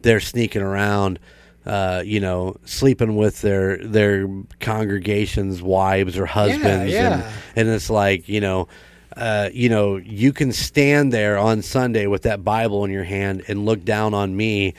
[0.00, 1.18] they're sneaking around,
[1.66, 4.28] uh, you know, sleeping with their their
[4.60, 7.14] congregation's wives or husbands, yeah.
[7.14, 7.24] and
[7.56, 8.68] and it's like you know.
[9.16, 13.42] Uh, you know, you can stand there on Sunday with that Bible in your hand
[13.48, 14.74] and look down on me,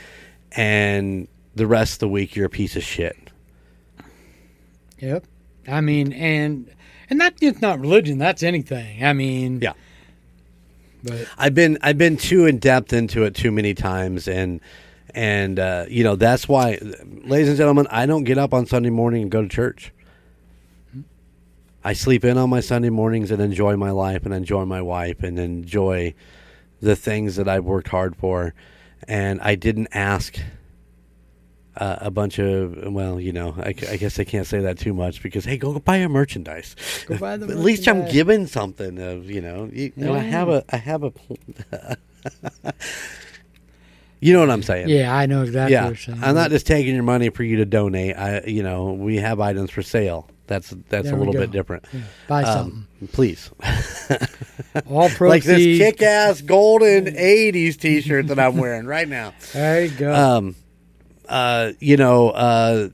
[0.52, 3.18] and the rest of the week you're a piece of shit.
[5.00, 5.26] yep.
[5.68, 6.70] I mean, and
[7.10, 8.20] and that's just not religion.
[8.20, 9.04] That's anything.
[9.04, 9.74] I mean, Yeah.
[11.04, 14.60] But I've been I've been too in depth into it too many times, and
[15.18, 16.78] and uh, you know that's why,
[17.24, 19.92] ladies and gentlemen, I don't get up on Sunday morning and go to church.
[21.84, 25.24] I sleep in on my Sunday mornings and enjoy my life and enjoy my wife
[25.24, 26.14] and enjoy
[26.82, 28.54] the things that I've worked hard for.
[29.08, 30.38] And I didn't ask
[31.76, 34.94] uh, a bunch of well, you know, I, I, guess I can't say that too
[34.94, 36.76] much because hey, go buy a merchandise.
[37.08, 38.14] Go buy the At least I'm merchandise.
[38.14, 39.68] giving something of you know.
[39.74, 41.12] You, you know, I have a I have a.
[44.20, 44.90] you know what I'm saying?
[44.90, 45.84] Yeah, I know exactly yeah.
[45.84, 46.24] what you're saying.
[46.24, 48.16] I'm not just taking your money for you to donate.
[48.16, 50.30] I, you know, we have items for sale.
[50.48, 51.86] That's that's There a little bit different.
[51.92, 53.52] Yeah, buy Um, please,
[54.08, 54.28] something.
[54.90, 55.20] All proceeds.
[55.22, 59.34] like this kick-ass golden '80s T-shirt that I'm wearing right now.
[59.54, 60.14] There you go.
[60.14, 60.56] Um,
[61.28, 62.90] uh, you know, uh,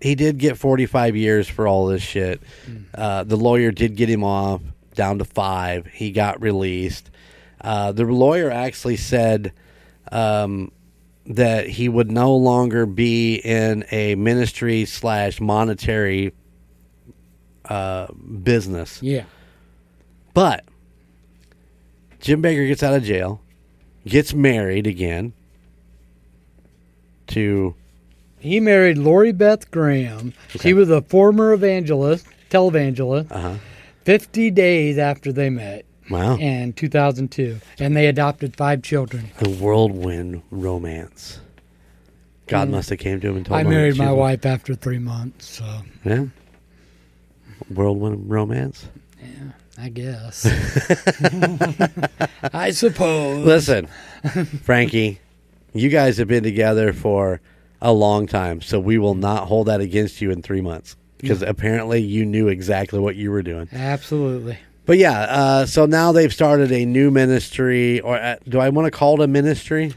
[0.00, 2.42] he did get 45 years for all this shit.
[2.94, 4.60] Uh, the lawyer did get him off
[4.94, 5.86] down to five.
[5.86, 7.10] He got released.
[7.60, 9.52] Uh, the lawyer actually said
[10.12, 10.70] um,
[11.26, 16.32] that he would no longer be in a ministry slash monetary
[17.66, 18.06] uh,
[18.42, 19.02] business.
[19.02, 19.24] yeah.
[20.34, 20.64] But
[22.20, 23.40] Jim Bakker gets out of jail,
[24.04, 25.32] gets married again
[27.28, 27.74] to
[28.40, 30.32] He married Lori Beth Graham.
[30.50, 30.58] Okay.
[30.58, 33.54] She was a former evangelist, televangelist, uh-huh.
[34.04, 37.60] 50 days after they met wow And 2002.
[37.78, 39.30] And they adopted five children.
[39.40, 41.40] a whirlwind romance.
[42.46, 42.72] God Mm.
[42.72, 44.98] must have came to him and told I him I married my wife after three
[44.98, 45.64] months, so
[46.04, 46.26] Yeah,
[47.70, 48.86] whirlwind romance.
[49.22, 50.44] Yeah, I guess.
[52.52, 53.46] I suppose.
[53.46, 53.86] Listen,
[54.62, 55.20] Frankie,
[55.72, 57.40] you guys have been together for
[57.80, 61.40] a long time, so we will not hold that against you in three months because
[61.42, 63.68] apparently you knew exactly what you were doing.
[63.72, 64.58] Absolutely.
[64.86, 68.86] But yeah, uh, so now they've started a new ministry, or uh, do I want
[68.86, 69.94] to call it a ministry?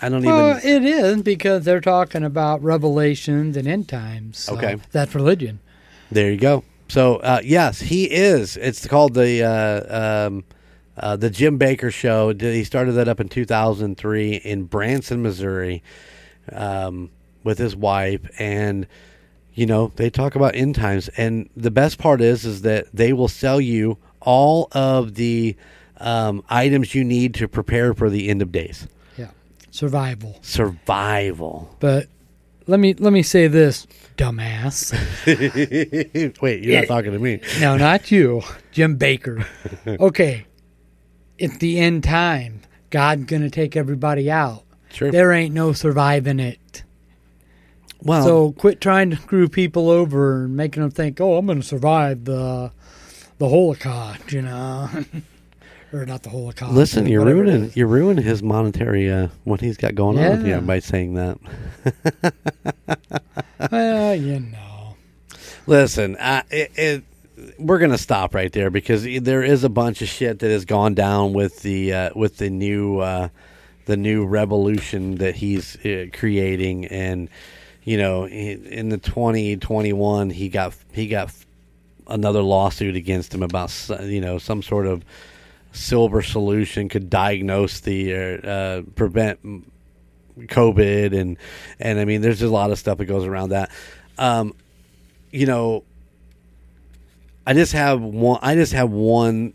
[0.00, 0.84] I don't even Well, even.
[0.84, 4.38] it is because they're talking about revelations and end times.
[4.38, 4.76] so Okay.
[4.90, 5.60] That's religion.
[6.10, 6.64] There you go.
[6.88, 8.56] So uh, yes, he is.
[8.56, 10.44] It's called the uh, um,
[10.96, 12.34] uh, the Jim Bakker Show.
[12.34, 15.82] He started that up in 2003 in Branson, Missouri,
[16.50, 17.10] um,
[17.44, 18.86] with his wife, and
[19.54, 21.08] you know they talk about end times.
[21.16, 25.56] And the best part is, is that they will sell you all of the
[25.98, 28.86] um, items you need to prepare for the end of days.
[29.16, 29.30] Yeah.
[29.70, 30.38] Survival.
[30.42, 31.76] Survival.
[31.80, 32.06] But
[32.66, 33.86] let me let me say this,
[34.16, 34.92] dumbass.
[36.42, 37.40] Wait, you're not talking to me.
[37.60, 38.42] no, not you,
[38.72, 39.44] Jim Bakker.
[40.00, 40.46] Okay.
[41.40, 42.60] at the end time.
[42.90, 44.64] God's gonna take everybody out.
[44.92, 45.10] Sure.
[45.10, 46.84] There ain't no surviving it.
[48.02, 51.60] Well, So quit trying to screw people over and making them think, "Oh, I'm going
[51.60, 52.70] to survive the
[53.38, 54.88] the Holocaust," you know,
[55.92, 56.72] or not the Holocaust.
[56.74, 60.46] Listen, you're ruining you're ruining his monetary uh, what he's got going on Yeah.
[60.46, 61.38] here by saying that.
[63.70, 64.96] Well, you know,
[65.66, 67.04] Listen, I, it, it,
[67.58, 70.94] we're gonna stop right there because there is a bunch of shit that has gone
[70.94, 73.28] down with the uh, with the new uh,
[73.86, 77.28] the new revolution that he's uh, creating, and
[77.84, 81.32] you know, in the 2021, he got he got
[82.06, 83.72] another lawsuit against him about
[84.02, 85.04] you know some sort of
[85.72, 89.40] silver solution could diagnose the uh, uh, prevent
[90.38, 91.36] COVID and
[91.80, 93.70] and I mean there's a lot of stuff that goes around that.
[94.18, 94.54] Um,
[95.30, 95.84] you know,
[97.46, 98.38] I just have one.
[98.42, 99.54] I just have one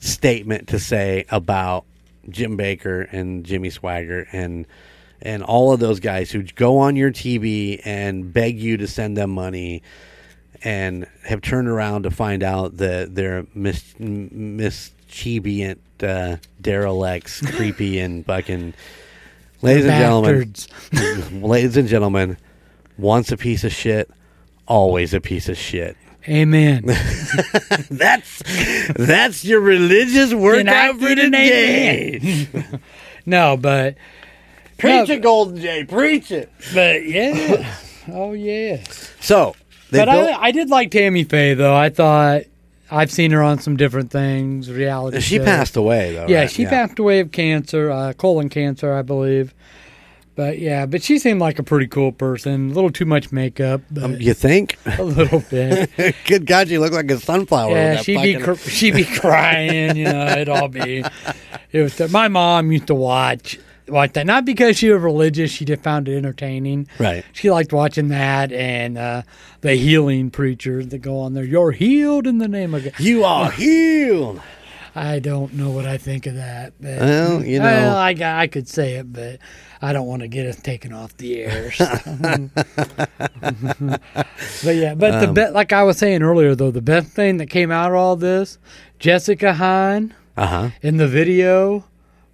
[0.00, 1.84] statement to say about
[2.28, 4.66] Jim Bakker and Jimmy Swaggart and
[5.22, 9.16] and all of those guys who go on your TV and beg you to send
[9.16, 9.82] them money
[10.62, 18.24] and have turned around to find out that they're mis- mischievous, uh, derelicts, creepy, and
[18.26, 18.74] fucking.
[19.62, 20.54] Ladies and gentlemen,
[21.42, 22.36] ladies and gentlemen,
[22.98, 24.10] once a piece of shit,
[24.68, 25.96] always a piece of shit.
[26.28, 26.84] Amen.
[27.90, 28.42] That's
[28.96, 32.48] that's your religious workout for today.
[33.24, 33.94] no, but
[34.78, 35.14] Preach No.
[35.14, 35.84] it, Golden Jay.
[35.84, 36.50] Preach it.
[36.74, 37.74] but yeah,
[38.12, 38.82] oh yeah.
[39.20, 39.54] So
[39.90, 41.74] they But built, I I did like Tammy Faye though.
[41.74, 42.42] I thought
[42.90, 45.20] I've seen her on some different things, reality.
[45.20, 45.44] she shows.
[45.46, 46.26] passed away though.
[46.28, 46.50] Yeah, right?
[46.50, 49.54] she passed away of cancer, uh, colon cancer, I believe.
[50.36, 52.70] But yeah, but she seemed like a pretty cool person.
[52.70, 54.76] A little too much makeup, Um, you think?
[54.98, 55.90] a little bit.
[56.26, 57.70] Good God, you look like a sunflower.
[57.70, 59.96] yeah, she'd be cr- she'd be crying.
[59.96, 61.02] You know, it'd all be.
[61.72, 61.98] It was.
[62.12, 63.58] My mom used to watch
[63.88, 65.50] watch that not because she was religious.
[65.50, 66.88] She just found it entertaining.
[66.98, 67.24] right.
[67.32, 69.22] She liked watching that and uh,
[69.60, 71.44] the healing preachers that go on there.
[71.44, 72.92] You're healed in the name of God.
[72.98, 74.40] You are healed.
[74.94, 76.72] I don't know what I think of that.
[76.80, 77.64] But, Well, you know.
[77.66, 79.38] Well, I, I could say it, but
[79.82, 81.70] I don't want to get us taken off the air.
[81.70, 81.84] so.
[84.64, 87.36] but yeah, but the Um, be- like I was saying earlier, though, the best thing
[87.38, 88.58] that came out of all this,
[88.98, 90.70] Jessica Hahn Uh huh.
[90.82, 91.84] in the video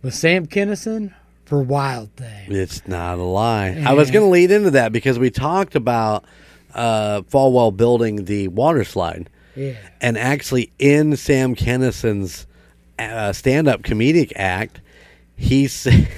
[0.03, 1.13] with Sam Kinison
[1.45, 2.53] for Wild Thing.
[2.53, 3.83] It's not a lie.
[3.87, 6.25] I was going to lead into that because we talked about
[6.75, 9.29] uh, Falwell building the water slide.
[9.55, 9.77] Yeah.
[10.01, 12.47] And actually, in Sam Kinison's
[12.99, 14.81] uh, stand up comedic act,
[15.37, 16.09] he said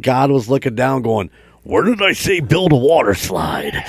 [0.00, 1.30] God was looking down, going,
[1.62, 3.74] Where did I say build a water slide?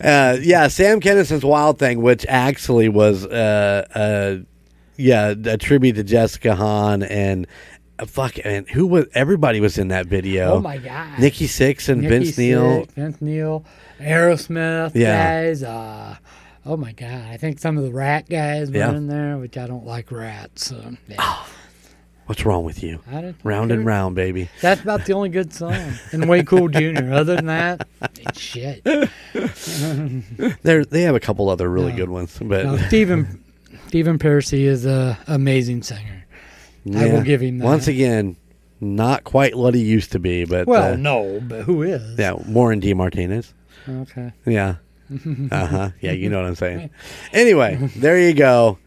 [0.00, 4.36] uh, yeah, Sam Kinison's Wild Thing, which actually was, uh, uh,
[4.96, 7.46] yeah, a tribute to Jessica Hahn and.
[7.96, 10.54] Uh, fuck, and who was everybody was in that video?
[10.54, 11.16] Oh my god.
[11.20, 12.84] Nikki Sixx and Nikki Vince Neil.
[12.86, 13.64] Vince Neil,
[14.00, 15.44] Aerosmith Yeah.
[15.44, 15.62] guys.
[15.62, 16.16] Uh,
[16.66, 17.22] oh my god.
[17.30, 18.90] I think some of the Ratt guys were Yeah.
[18.96, 20.66] in there, which I don't like rats.
[20.66, 21.44] So yeah.
[22.26, 22.98] What's wrong with you?
[23.44, 24.48] Round and round, baby.
[24.60, 25.92] That's about the only good song.
[26.10, 27.12] And Way Cool Jr.
[27.12, 27.86] Other than that,
[28.16, 28.82] it's shit.
[30.62, 31.96] They they have a couple other really No.
[31.98, 33.43] good ones, but No, Stephen
[33.94, 36.26] Stephen Pearcy is a amazing singer.
[36.96, 37.64] I will give him that.
[37.64, 38.34] Once again,
[38.80, 42.18] not quite what he used to be, but Well, uh, no, but who is?
[42.18, 43.48] yeah, Warren DeMartini.
[43.88, 44.32] Okay.
[44.46, 44.74] Yeah.
[45.52, 45.90] Uh huh.
[46.00, 46.90] Yeah, you know what I'm saying.
[47.32, 48.78] Anyway, there you go.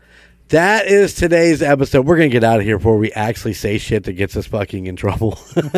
[0.49, 2.05] That is today's episode.
[2.05, 4.87] We're gonna get out of here before we actually say shit that gets us fucking
[4.87, 5.39] in trouble,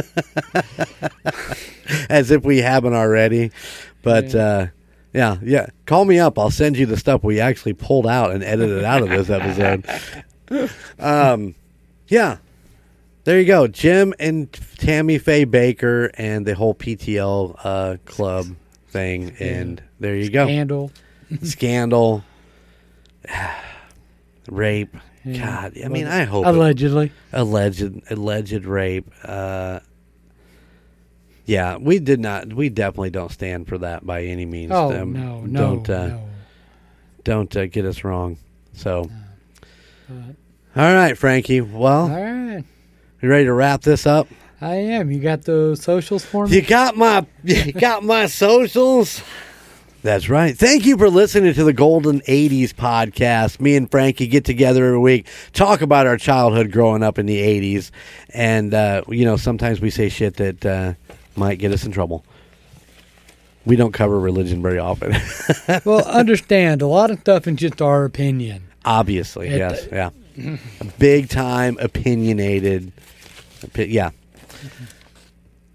[2.09, 3.51] as if we haven't already.
[4.01, 4.41] But Yeah.
[4.41, 4.67] uh,
[5.13, 5.67] yeah, yeah.
[5.85, 6.37] Call me up.
[6.39, 9.29] I'll send you the stuff we actually pulled out and edited out of this
[10.49, 10.69] episode.
[10.99, 11.55] Um,
[12.07, 12.37] yeah.
[13.25, 18.47] There you go, Jim and Tammy Faye Bakker and the whole PTL uh, club
[18.87, 20.91] thing, and there you go Handle.
[21.43, 22.23] scandal,
[24.49, 24.95] rape.
[25.25, 25.45] Yeah.
[25.71, 27.11] God, I mean, I hope it- Allegedly.
[27.33, 29.11] alleged alleged rape.
[29.23, 29.81] Uh,
[31.49, 32.53] yeah, we did not.
[32.53, 34.71] We definitely don't stand for that by any means.
[34.71, 36.29] Oh Um, no, no, don't uh, no.
[37.23, 38.37] don't uh, get us wrong.
[38.73, 39.09] So,
[40.07, 40.35] But-
[40.75, 41.61] all right, Frankie.
[41.61, 42.63] Well, all right.
[43.21, 44.27] you ready to wrap this up?
[44.61, 45.09] I am.
[45.09, 46.55] You got the socials for me?
[46.55, 49.23] You got my you got my socials.
[50.01, 50.57] That's right.
[50.57, 53.59] Thank you for listening to the Golden 80s podcast.
[53.59, 57.37] Me and Frankie get together every week, talk about our childhood growing up in the
[57.37, 57.91] 80s.
[58.33, 60.93] And, uh, you know, sometimes we say shit that uh,
[61.39, 62.23] might get us in trouble.
[63.65, 65.15] We don't cover religion very often.
[65.85, 68.63] well, understand a lot of stuff is just our opinion.
[68.85, 69.87] Obviously, It- yes.
[69.91, 70.09] Yeah.
[70.99, 72.91] Big time opinionated.
[73.61, 74.11] Opi- Yeah.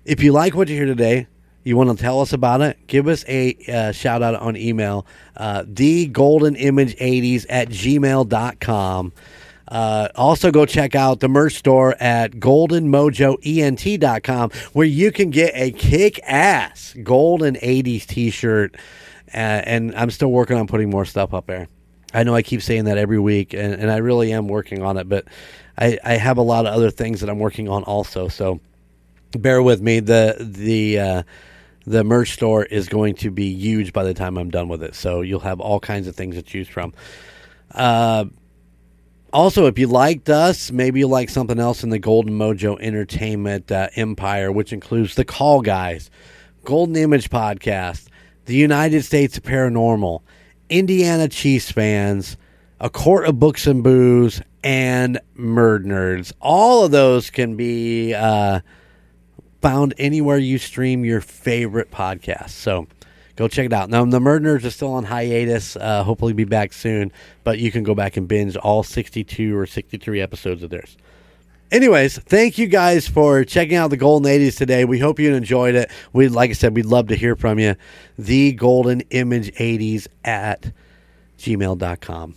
[0.05, 1.27] If you like what you hear today,
[1.65, 5.07] you want to tell us about it, give us a uh, shout out on email,
[5.37, 9.13] uh, thegoldenimage80s at gmail.com.
[9.67, 15.71] Uh, also, go check out the merch store at goldenmojoent.com where you can get a
[15.73, 18.77] kick ass golden 80s t shirt.
[19.33, 21.69] Uh, and I'm still working on putting more stuff up there.
[22.13, 24.97] I know I keep saying that every week, and, and I really am working on
[24.99, 25.25] it, but
[25.77, 28.29] I, I have a lot of other things that I'm working on also.
[28.29, 28.61] So
[29.33, 30.01] bear with me.
[30.01, 31.23] The the uh,
[31.87, 34.95] the merch store is going to be huge by the time I'm done with it.
[34.95, 36.95] So you'll have all kinds of things to choose from.
[37.73, 38.27] Uh,
[39.35, 43.71] also, if you liked us, maybe you like something else in the Golden Mojo Entertainment
[43.73, 46.09] uh, empire, which includes the Call Guys,
[46.63, 48.07] Golden Image Podcast,
[48.45, 50.23] the United States Paranormal,
[50.71, 52.37] Indiana Chiefs fans,
[52.79, 56.33] A Court of Books and Booze, and Murd Nerds.
[56.41, 58.61] All of those can be uh,
[59.61, 62.51] found anywhere you stream your favorite podcast.
[62.51, 62.87] So
[63.37, 63.91] go check it out.
[63.91, 65.77] Now, the Murd Nerds are still on hiatus.
[65.77, 67.13] Uh, hopefully, be back soon,
[67.43, 70.97] but you can go back and binge all 62 or 63 episodes of theirs.
[71.71, 74.85] Anyways, thank you guys for checking out the Golden 80s today.
[74.85, 75.91] We hope you enjoyed it.
[76.13, 77.75] We, like I said, we'd love to hear from you.
[78.17, 80.73] The Golden Image 80s at
[81.39, 82.35] gmail.com.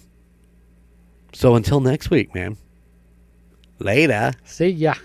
[1.33, 2.57] So until next week, man.
[3.79, 4.33] Later.
[4.43, 4.95] See ya.